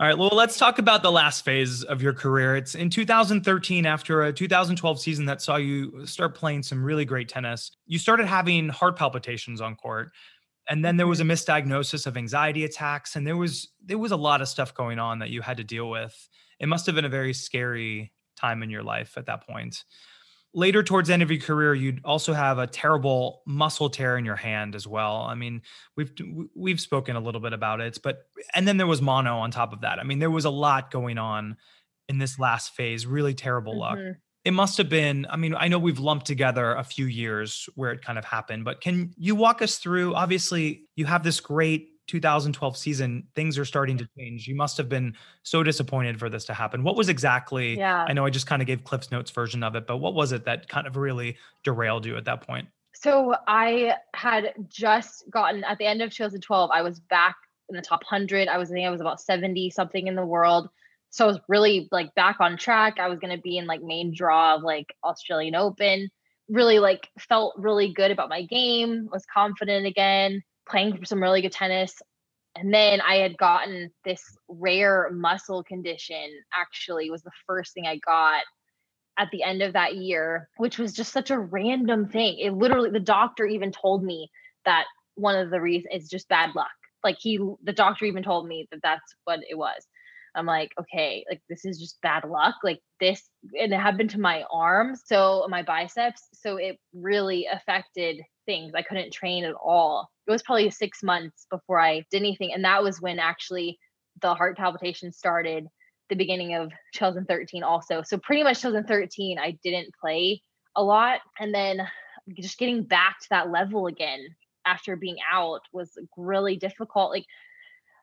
[0.00, 0.18] All right.
[0.18, 2.56] Well, let's talk about the last phase of your career.
[2.56, 7.28] It's in 2013, after a 2012 season that saw you start playing some really great
[7.28, 7.70] tennis.
[7.86, 10.10] You started having heart palpitations on court,
[10.68, 11.32] and then there was a mm-hmm.
[11.32, 15.20] misdiagnosis of anxiety attacks, and there was there was a lot of stuff going on
[15.20, 16.28] that you had to deal with.
[16.58, 19.84] It must have been a very scary time in your life at that point
[20.58, 24.24] later towards the end of your career you'd also have a terrible muscle tear in
[24.24, 25.22] your hand as well.
[25.22, 25.62] I mean
[25.96, 26.12] we've
[26.54, 29.72] we've spoken a little bit about it but and then there was mono on top
[29.72, 30.00] of that.
[30.00, 31.56] I mean there was a lot going on
[32.08, 34.06] in this last phase really terrible mm-hmm.
[34.06, 37.68] luck it must have been i mean i know we've lumped together a few years
[37.74, 41.38] where it kind of happened but can you walk us through obviously you have this
[41.38, 44.48] great 2012 season, things are starting to change.
[44.48, 46.82] You must have been so disappointed for this to happen.
[46.82, 48.04] What was exactly, yeah.
[48.08, 50.32] I know I just kind of gave Cliff's Notes version of it, but what was
[50.32, 52.66] it that kind of really derailed you at that point?
[52.94, 57.36] So I had just gotten at the end of 2012, I was back
[57.68, 58.48] in the top 100.
[58.48, 60.68] I was, I think I was about 70 something in the world.
[61.10, 62.98] So I was really like back on track.
[62.98, 66.10] I was going to be in like main draw of like Australian Open.
[66.48, 71.52] Really like felt really good about my game, was confident again playing some really good
[71.52, 72.00] tennis.
[72.56, 77.96] And then I had gotten this rare muscle condition, actually, was the first thing I
[77.98, 78.42] got
[79.18, 82.38] at the end of that year, which was just such a random thing.
[82.38, 84.30] It literally, the doctor even told me
[84.64, 86.68] that one of the reasons is just bad luck.
[87.04, 89.86] Like he, the doctor even told me that that's what it was.
[90.38, 92.54] I'm like, okay, like this is just bad luck.
[92.62, 93.28] Like this,
[93.58, 96.28] and it happened to my arms, so my biceps.
[96.32, 98.72] So it really affected things.
[98.74, 100.08] I couldn't train at all.
[100.26, 102.52] It was probably six months before I did anything.
[102.52, 103.78] And that was when actually
[104.22, 105.66] the heart palpitation started
[106.08, 108.02] the beginning of 2013 also.
[108.02, 110.42] So pretty much 2013, I didn't play
[110.76, 111.20] a lot.
[111.38, 111.86] And then
[112.38, 114.20] just getting back to that level again
[114.66, 117.10] after being out was really difficult.
[117.10, 117.26] Like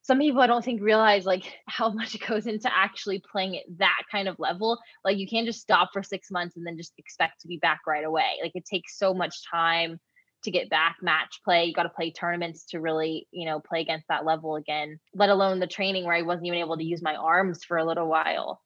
[0.05, 3.63] some people I don't think realize like how much it goes into actually playing at
[3.79, 4.79] that kind of level.
[5.03, 7.81] Like you can't just stop for six months and then just expect to be back
[7.87, 8.39] right away.
[8.41, 9.99] Like it takes so much time
[10.43, 11.65] to get back match play.
[11.65, 15.29] You got to play tournaments to really, you know, play against that level again, let
[15.29, 18.07] alone the training where I wasn't even able to use my arms for a little
[18.07, 18.61] while.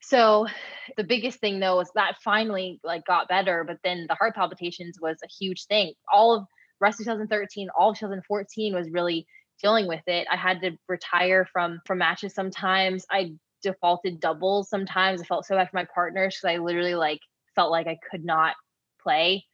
[0.00, 0.46] So
[0.96, 4.96] the biggest thing though is that finally like got better, but then the heart palpitations
[4.98, 5.92] was a huge thing.
[6.10, 6.46] All of
[6.80, 9.26] rest of 2013, all of 2014 was really
[9.60, 10.26] dealing with it.
[10.30, 13.04] I had to retire from from matches sometimes.
[13.10, 13.32] I
[13.62, 15.20] defaulted doubles sometimes.
[15.20, 17.20] I felt so bad for my partners because I literally like
[17.54, 18.54] felt like I could not
[19.02, 19.44] play.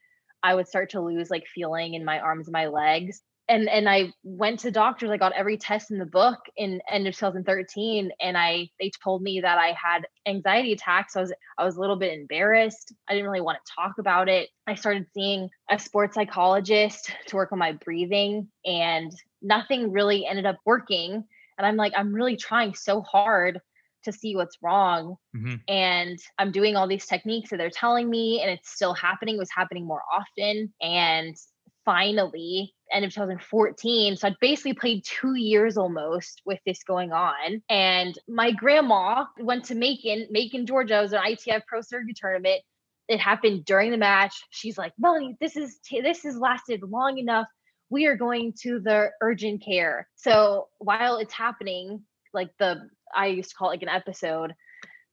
[0.42, 3.20] I would start to lose like feeling in my arms and my legs.
[3.48, 5.10] And and I went to doctors.
[5.10, 9.22] I got every test in the book in end of 2013, and I they told
[9.22, 11.12] me that I had anxiety attacks.
[11.12, 12.92] So I was I was a little bit embarrassed.
[13.08, 14.48] I didn't really want to talk about it.
[14.66, 20.46] I started seeing a sports psychologist to work on my breathing, and nothing really ended
[20.46, 21.24] up working.
[21.58, 23.60] And I'm like, I'm really trying so hard
[24.06, 25.16] to see what's wrong.
[25.36, 25.54] Mm-hmm.
[25.68, 29.40] And I'm doing all these techniques that they're telling me, and it's still happening, it
[29.40, 30.72] was happening more often.
[30.80, 31.36] And
[31.84, 34.16] finally, end of 2014.
[34.16, 37.62] So I'd basically played two years almost with this going on.
[37.68, 40.98] And my grandma went to Macon, Macon, Georgia.
[40.98, 42.60] It was an ITF Pro Circuit tournament.
[43.08, 44.34] It happened during the match.
[44.50, 47.46] She's like, Melanie, this is t- this has lasted long enough
[47.90, 50.08] we are going to the urgent care.
[50.16, 54.54] So while it's happening, like the I used to call it like an episode,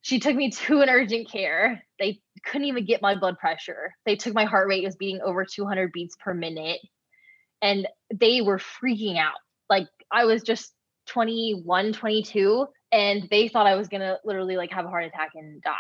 [0.02, 1.84] she took me to an urgent care.
[2.00, 3.94] They couldn't even get my blood pressure.
[4.06, 6.80] They took my heart rate it was beating over 200 beats per minute.
[7.64, 9.40] And they were freaking out.
[9.70, 10.74] Like I was just
[11.08, 15.60] 21, 22, and they thought I was gonna literally like have a heart attack and
[15.64, 15.72] die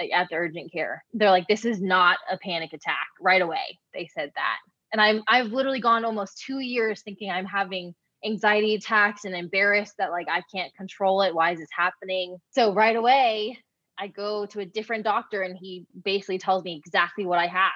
[0.00, 1.04] uh, at the urgent care.
[1.12, 3.78] They're like, this is not a panic attack right away.
[3.94, 4.56] They said that
[4.92, 9.94] and i'm i've literally gone almost two years thinking i'm having anxiety attacks and embarrassed
[9.98, 13.58] that like i can't control it why is this happening so right away
[13.98, 17.72] i go to a different doctor and he basically tells me exactly what i have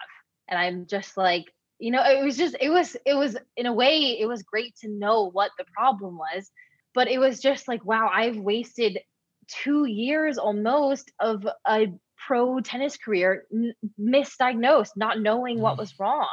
[0.49, 1.45] and i'm just like
[1.81, 4.76] you know it was just it was it was in a way it was great
[4.76, 6.51] to know what the problem was
[6.95, 8.99] but it was just like wow i've wasted
[9.49, 11.87] two years almost of a
[12.26, 15.78] pro tennis career n- misdiagnosed not knowing what mm.
[15.78, 16.28] was wrong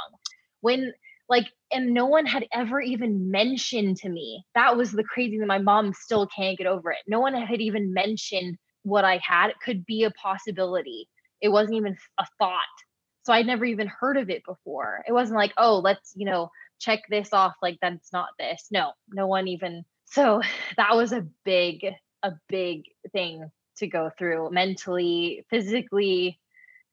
[0.62, 0.94] when
[1.30, 5.48] like and no one had ever even mentioned to me that was the crazy thing
[5.48, 9.50] my mom still can't get over it no one had even mentioned what i had
[9.50, 11.08] it could be a possibility
[11.42, 12.64] it wasn't even a thought
[13.28, 16.50] so i'd never even heard of it before it wasn't like oh let's you know
[16.80, 20.42] check this off like that's not this no no one even so
[20.78, 21.86] that was a big
[22.24, 26.40] a big thing to go through mentally physically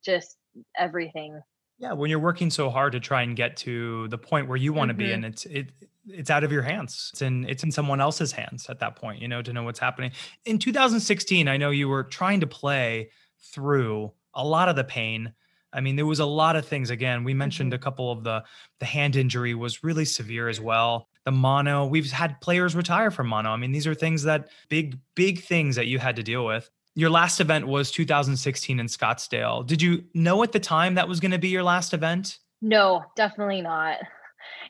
[0.03, 0.35] just
[0.77, 1.39] everything
[1.77, 4.71] yeah, when you're working so hard to try and get to the point where you
[4.71, 5.07] want to mm-hmm.
[5.07, 5.71] be, and it's it
[6.07, 7.09] it's out of your hands.
[7.11, 9.79] It's in it's in someone else's hands at that point, you know, to know what's
[9.79, 10.11] happening.
[10.45, 13.09] In 2016, I know you were trying to play
[13.51, 15.33] through a lot of the pain.
[15.75, 16.89] I mean, there was a lot of things.
[16.89, 17.81] Again, we mentioned mm-hmm.
[17.81, 18.43] a couple of the
[18.79, 21.07] the hand injury was really severe as well.
[21.25, 23.49] The mono, we've had players retire from mono.
[23.49, 26.69] I mean, these are things that big, big things that you had to deal with
[26.95, 29.65] your last event was 2016 in Scottsdale.
[29.67, 32.39] Did you know at the time that was going to be your last event?
[32.61, 33.97] No, definitely not.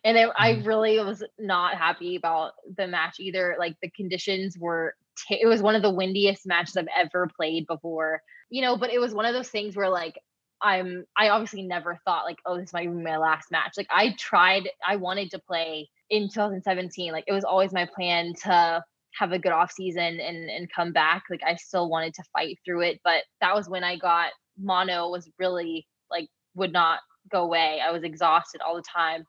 [0.04, 0.66] And it, I mm.
[0.66, 3.56] really was not happy about the match either.
[3.60, 4.96] Like the conditions were,
[5.28, 8.90] t- it was one of the windiest matches I've ever played before, you know, but
[8.90, 10.18] it was one of those things where like,
[10.62, 13.74] I'm, I obviously never thought like, oh, this might be my last match.
[13.78, 17.12] Like I tried, I wanted to play in 2017.
[17.12, 18.84] Like it was always my plan to
[19.18, 22.58] have a good off season and and come back like i still wanted to fight
[22.66, 27.00] through it but that was when i got mono was really like would not
[27.32, 29.24] go away i was exhausted all the time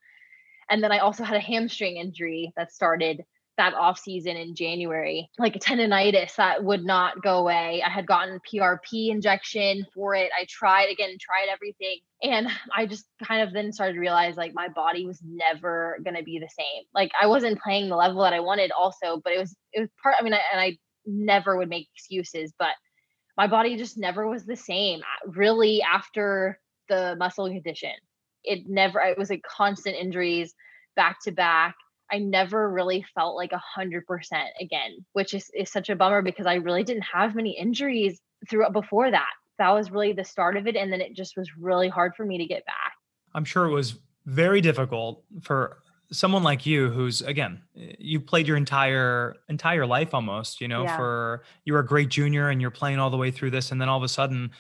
[0.71, 3.23] and then i also had a hamstring injury that started
[3.57, 7.83] that off season in January, like a tendonitis that would not go away.
[7.85, 10.31] I had gotten PRP injection for it.
[10.39, 12.01] I tried again, tried everything.
[12.23, 16.17] And I just kind of then started to realize like my body was never going
[16.17, 16.85] to be the same.
[16.95, 19.91] Like I wasn't playing the level that I wanted also, but it was, it was
[20.03, 22.75] part, I mean, I, and I never would make excuses, but
[23.37, 27.93] my body just never was the same uh, really after the muscle condition.
[28.45, 30.55] It never, it was like constant injuries
[30.95, 31.75] back to back
[32.11, 36.23] I never really felt like a hundred percent again, which is, is such a bummer
[36.23, 39.31] because I really didn't have many injuries throughout before that.
[39.59, 40.77] That was really the start of it.
[40.77, 42.93] And then it just was really hard for me to get back.
[43.35, 45.79] I'm sure it was very difficult for
[46.13, 50.97] someone like you who's again you played your entire entire life almost you know Yeah.
[50.97, 53.81] for you were a great junior and you're playing all the way through this and
[53.81, 54.53] then all of a sudden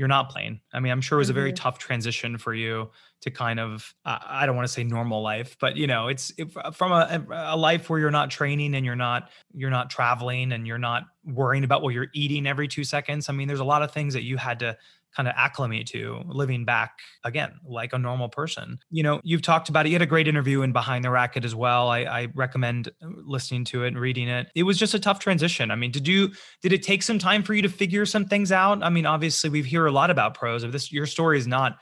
[0.00, 1.56] you're not playing i mean i'm sure it was a very Mhm.
[1.56, 2.90] tough transition for you
[3.20, 6.32] to kind of uh, i don't want to say normal life but you know it's
[6.38, 10.52] it, from a, a life where you're not training and you're not you're not traveling
[10.52, 13.64] and you're not worrying about what you're eating every two seconds i mean there's a
[13.74, 14.74] lot of things that you had to
[15.16, 18.78] kind of acclimate to living back again like a normal person.
[18.90, 19.88] You know you've talked about it.
[19.88, 21.88] You had a great interview in behind the racket as well.
[21.88, 24.48] I, I recommend listening to it and reading it.
[24.54, 25.70] It was just a tough transition.
[25.70, 26.30] I mean did you
[26.62, 28.82] did it take some time for you to figure some things out?
[28.82, 30.62] I mean obviously we hear a lot about pros.
[30.62, 31.78] Of this your story is not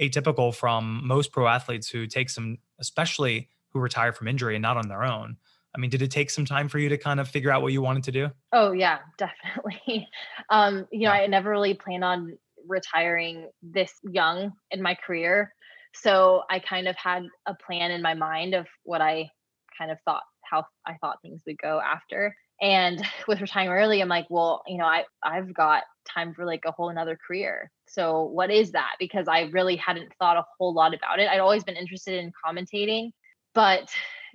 [0.00, 4.76] atypical from most pro athletes who take some especially who retire from injury and not
[4.76, 5.36] on their own.
[5.74, 7.72] I mean did it take some time for you to kind of figure out what
[7.72, 8.30] you wanted to do?
[8.52, 10.08] Oh yeah, definitely.
[10.50, 11.22] Um, you know, Yeah.
[11.22, 12.36] I never really planned on
[12.66, 15.52] retiring this young in my career.
[15.94, 19.28] So I kind of had a plan in my mind of what I
[19.76, 22.34] kind of thought how I thought things would go after.
[22.60, 26.62] And with retiring early, I'm like, well, you know, I I've got time for like
[26.66, 27.70] a whole another career.
[27.88, 28.94] So what is that?
[28.98, 31.28] Because I really hadn't thought a whole lot about it.
[31.28, 33.10] I'd always been interested in commentating,
[33.54, 33.90] but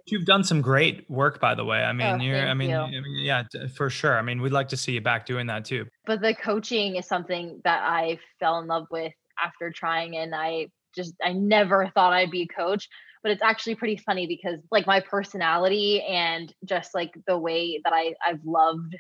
[0.08, 1.80] You've done some great work, by the way.
[1.84, 2.78] I mean, Oh, you're, I mean, you.
[2.78, 3.43] I mean, yeah,
[3.76, 4.18] for sure.
[4.18, 5.86] I mean, we'd like to see you back doing that too.
[6.05, 10.68] but the coaching is something that I fell in love with after trying and I
[10.95, 12.88] just I never thought I'd be a coach
[13.22, 17.93] but it's actually pretty funny because like my personality and just like the way that
[17.93, 18.95] I I've loved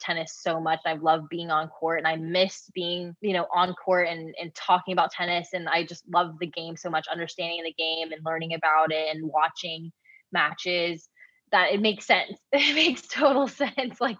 [0.00, 3.46] tennis so much and I've loved being on court and I miss being you know
[3.54, 7.06] on court and and talking about tennis and I just love the game so much
[7.10, 9.92] understanding the game and learning about it and watching
[10.32, 11.08] matches
[11.52, 12.38] that it makes sense.
[12.52, 14.00] It makes total sense.
[14.00, 14.18] Like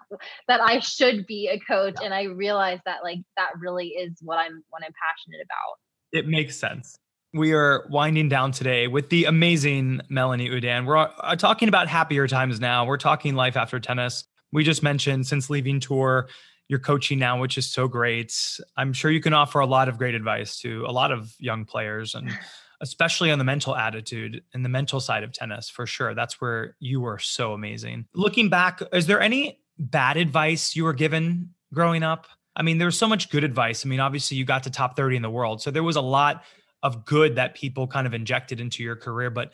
[0.48, 1.96] that I should be a coach.
[2.02, 5.78] And I realize that like that really is what I'm what I'm passionate about.
[6.12, 6.96] It makes sense.
[7.34, 10.84] We are winding down today with the amazing Melanie Oudin.
[10.84, 12.84] We're uh, talking about happier times now.
[12.84, 14.24] We're talking life after tennis.
[14.52, 16.28] We just mentioned since leaving tour,
[16.68, 18.34] you're coaching now, which is so great.
[18.76, 21.64] I'm sure you can offer a lot of great advice to a lot of young
[21.64, 22.30] players and
[22.82, 26.14] especially on the mental attitude and the mental side of tennis for sure.
[26.14, 28.06] That's where you were so amazing.
[28.12, 32.26] Looking back, is there any bad advice you were given growing up?
[32.56, 33.86] I mean, there was so much good advice.
[33.86, 35.62] I mean, obviously you got to top 30 in the world.
[35.62, 36.42] So there was a lot
[36.82, 39.30] of good that people kind of injected into your career.
[39.30, 39.52] But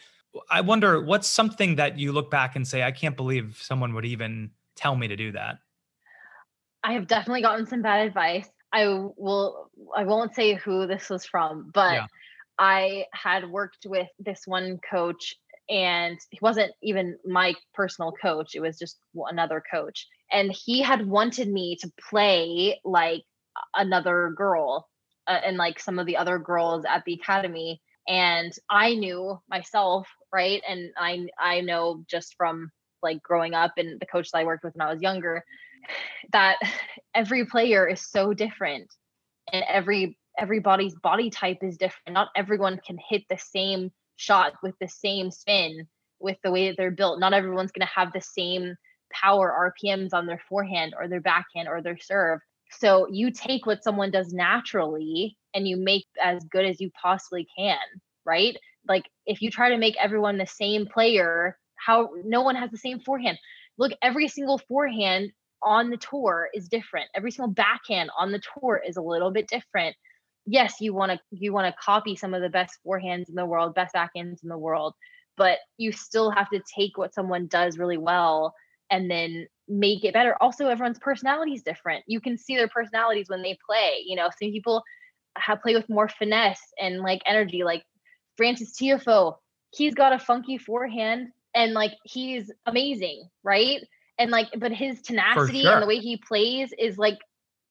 [0.50, 4.06] I wonder what's something that you look back and say, I can't believe someone would
[4.06, 5.58] even tell me to do that.
[6.82, 8.48] I have definitely gotten some bad advice.
[8.72, 12.06] I will I won't say who this was from, but Yeah.
[12.58, 15.36] I had worked with this one coach
[15.70, 18.54] and he wasn't even my personal coach.
[18.54, 20.06] It was just another coach.
[20.32, 23.22] And he had wanted me to play like
[23.74, 24.88] another girl
[25.26, 30.08] uh, and like some of the other girls at the academy and I knew myself,
[30.32, 30.62] right?
[30.66, 32.70] And I I know just from
[33.02, 35.44] like growing up and the coach that I worked with when I was younger
[36.32, 36.56] that
[37.14, 38.92] every player is so different
[39.52, 42.14] and every everybody's body type is different.
[42.14, 45.86] Not everyone can hit the same shot with the same spin
[46.20, 47.20] with the way that they're built.
[47.20, 48.76] Not everyone's going to have the same
[49.12, 52.40] power RPMs on their forehand or their backhand or their serve.
[52.70, 57.46] So you take what someone does naturally and you make as good as you possibly
[57.56, 57.78] can,
[58.24, 58.56] right?
[58.86, 62.78] Like if you try to make everyone the same player, how no one has the
[62.78, 63.38] same forehand.
[63.78, 65.32] Look, every single forehand
[65.62, 67.08] on the tour is different.
[67.14, 69.96] Every single backhand on the tour is a little bit different.
[70.50, 73.44] Yes, you want to you want to copy some of the best forehands in the
[73.44, 74.94] world, best backhands in the world,
[75.36, 78.54] but you still have to take what someone does really well
[78.90, 80.36] and then make it better.
[80.40, 82.02] Also, everyone's personality is different.
[82.06, 84.02] You can see their personalities when they play.
[84.06, 84.82] You know, some people
[85.36, 87.62] have play with more finesse and like energy.
[87.62, 87.84] Like
[88.38, 89.36] Frances Tiafoe,
[89.74, 93.80] he's got a funky forehand and like he's amazing, right?
[94.18, 95.74] And like, but his tenacity sure.
[95.74, 97.18] and the way he plays is like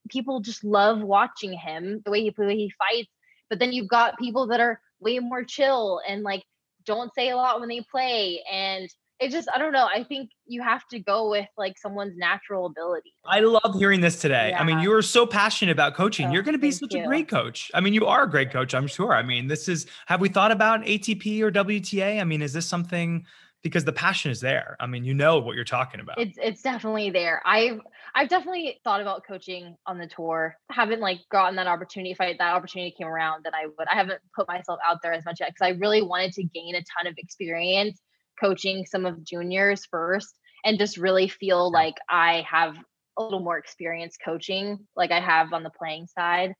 [0.10, 2.02] people just love watching him.
[2.06, 3.10] The way he the way he fights.
[3.50, 6.44] But then you've got people that are way more chill and like
[6.86, 8.90] don't say a lot when they play and
[9.20, 9.88] it just I don't know.
[9.92, 13.14] I think you have to go with like someone's natural ability.
[13.26, 14.54] I love hearing this today.
[14.54, 16.28] I mean, you are so passionate about coaching.
[16.28, 17.72] Oh, You're going to be such a great coach.
[17.74, 19.14] I mean, you are a great coach, I'm sure.
[19.14, 22.22] I mean, this is, have we thought about ATP or WTA?
[22.22, 23.26] I mean, is this something
[23.64, 24.78] because the passion is there?
[24.80, 26.20] I mean, you know what you're talking about.
[26.20, 27.42] It's it's definitely there.
[27.46, 27.80] I've
[28.16, 30.56] I've definitely thought about coaching on the tour.
[30.72, 32.12] Haven't like gotten that opportunity.
[32.12, 33.88] If I, that opportunity came around, then I would.
[33.92, 36.76] I haven't put myself out there as much yet because I really wanted to gain
[36.76, 38.00] a ton of experience
[38.40, 42.76] coaching some of juniors first and just really feel like I have
[43.18, 46.54] a little more experience coaching like I have on the playing side.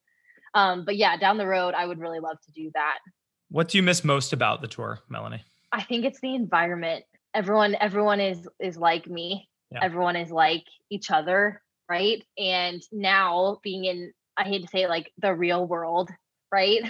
[0.54, 2.98] Um, but yeah, down the road, I would really love to do that.
[3.50, 5.44] What do you miss most about the tour, Melanie?
[5.72, 7.04] I think it's the environment.
[7.34, 9.48] Everyone, everyone is is like me.
[9.72, 9.80] Yeah.
[9.84, 12.24] Everyone is like each other, right?
[12.38, 16.10] And now being in, I hate to say it, like the real world,
[16.52, 16.82] right?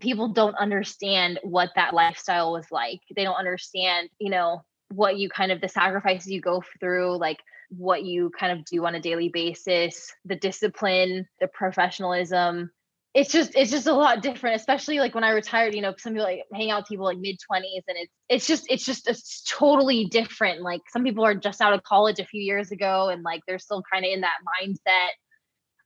[0.00, 3.00] People don't understand what that lifestyle was like.
[3.14, 7.38] They don't understand, you know, what you kind of the sacrifices you go through, like
[7.70, 12.70] what you kind of do on a daily basis, the discipline, the professionalism,
[13.16, 16.12] it's just it's just a lot different especially like when i retired you know some
[16.12, 19.08] people like hang out with people like mid 20s and it's it's just it's just
[19.08, 20.62] it's totally different.
[20.62, 23.58] Like some people are just out of college a few years ago and like they're
[23.58, 25.10] still kind of in that mindset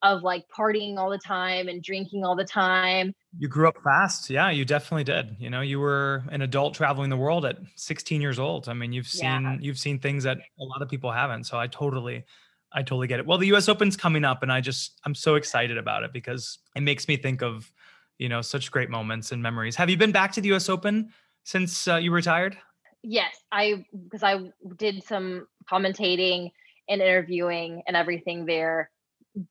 [0.02, 3.12] of like partying all the time and drinking all the time.
[3.38, 4.30] You grew up fast.
[4.30, 5.36] Yeah you definitely did.
[5.38, 8.68] You know you were an adult traveling the world at 16 years old.
[8.68, 9.56] I mean you've seen yeah.
[9.60, 12.24] you've seen things that a lot of people haven't so i totally
[12.72, 13.26] I totally get it.
[13.26, 16.58] Well, the US Open's coming up and I just I'm so excited about it because
[16.76, 17.72] it makes me think of,
[18.18, 19.76] you know, such great moments and memories.
[19.76, 21.10] Have you been back to the US Open
[21.44, 22.56] since uh, you retired?
[23.02, 26.50] Yes, I because I did some commentating
[26.88, 28.90] and interviewing and everything there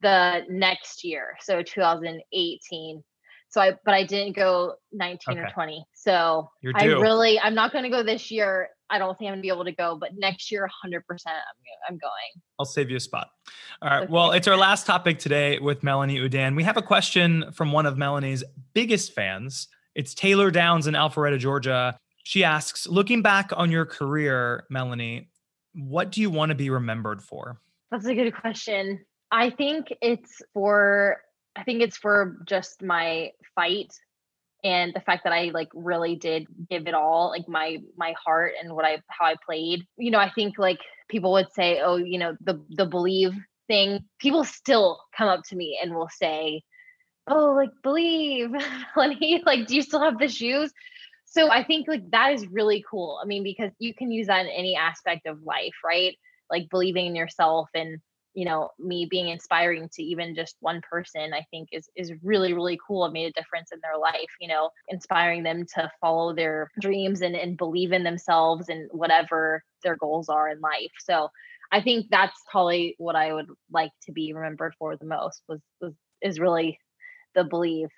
[0.02, 3.04] the next year, so 2018.
[3.50, 5.48] So I but I didn't go 19 okay.
[5.48, 5.84] or 20.
[5.94, 9.42] So I really I'm not going to go this year I don't think I'm gonna
[9.42, 11.34] be able to go, but next year, 100%, I'm,
[11.88, 12.12] I'm going.
[12.58, 13.30] I'll save you a spot.
[13.82, 14.04] All right.
[14.04, 14.12] Okay.
[14.12, 16.56] Well, it's our last topic today with Melanie Oudin.
[16.56, 18.44] We have a question from one of Melanie's
[18.74, 19.68] biggest fans.
[19.96, 21.98] It's Taylor Downs in Alpharetta, Georgia.
[22.24, 25.30] She asks, looking back on your career, Melanie,
[25.74, 27.60] what do you want to be remembered for?
[27.92, 29.06] That's a good question.
[29.32, 31.18] I think it's for
[31.56, 33.92] I think it's for just my fight
[34.64, 38.54] and the fact that I like really did give it all, like my my heart
[38.62, 39.86] and what I how I played.
[39.98, 40.80] You know, I think like
[41.10, 43.34] people would say, "Oh, you know, the the believe
[43.68, 46.64] thing." People still come up to me and will say,
[47.28, 48.52] "Oh, like believe."
[48.98, 50.72] Lenny, like, do you still have the shoes?
[51.26, 53.20] So I think like that is really cool.
[53.22, 56.18] I mean, because you can use that in any aspect of life, right?
[56.50, 58.00] Like believing in yourself and
[58.34, 62.54] you know me being inspiring to even just one person i think is is really
[62.54, 63.06] really cool.
[63.06, 67.22] It made a difference in their life you know inspiring them to follow their dreams
[67.22, 70.92] and, and believe in themselves and whatever their goals are in life.
[71.00, 71.30] So
[71.72, 75.60] i think that's probably what i would like to be remembered for the most was
[75.82, 76.80] was is really
[77.36, 77.90] the believe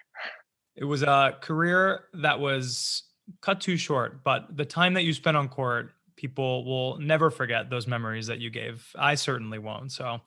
[0.75, 3.03] it was a career that was
[3.41, 5.91] cut too short but the time that you spent on court
[6.21, 8.87] people will never forget those memories that you gave.
[8.95, 9.91] I certainly won't.
[9.91, 10.21] So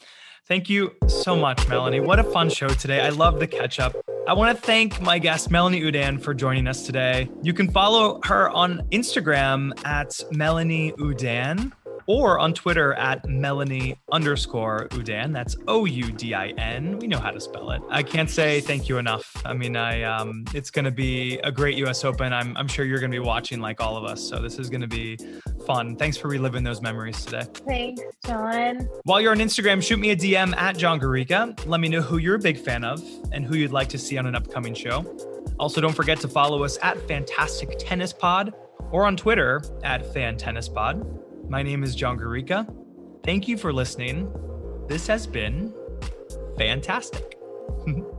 [0.49, 2.01] thank you so much, Melanie.
[2.01, 3.01] What a fun show today.
[3.01, 3.95] I love the catch up.
[4.27, 7.31] I want to thank my guest, Melanie Oudin, for joining us today.
[7.43, 11.73] You can follow her on Instagram at Melanie Oudin
[12.07, 15.33] or on Twitter at Melanie underscore Oudin.
[15.33, 16.99] That's O U D I N.
[16.99, 17.83] We know how to spell it.
[17.89, 19.35] I can't say thank you enough.
[19.45, 22.05] I mean, I um, it's going to be a great U.S.
[22.05, 22.33] Open.
[22.33, 24.23] I'm I'm sure you're going to be watching like all of us.
[24.23, 25.19] So this is going to be
[25.67, 25.97] fun.
[25.97, 27.45] Thanks for reliving those memories today.
[27.67, 28.89] Thanks, John.
[29.05, 31.67] While you're on Instagram, shoot me a DM at John Garica.
[31.67, 33.03] Let me know who you're a big fan of
[33.33, 35.05] and who you'd like to see on an upcoming show.
[35.59, 38.53] Also, don't forget to follow us at Fantastic Tennis Pod
[38.91, 41.24] or on Twitter at Fan Tennis Pod.
[41.49, 42.67] My name is John Garica.
[43.25, 44.33] Thank you for listening.
[44.89, 45.75] This has been
[46.57, 47.39] fantastic.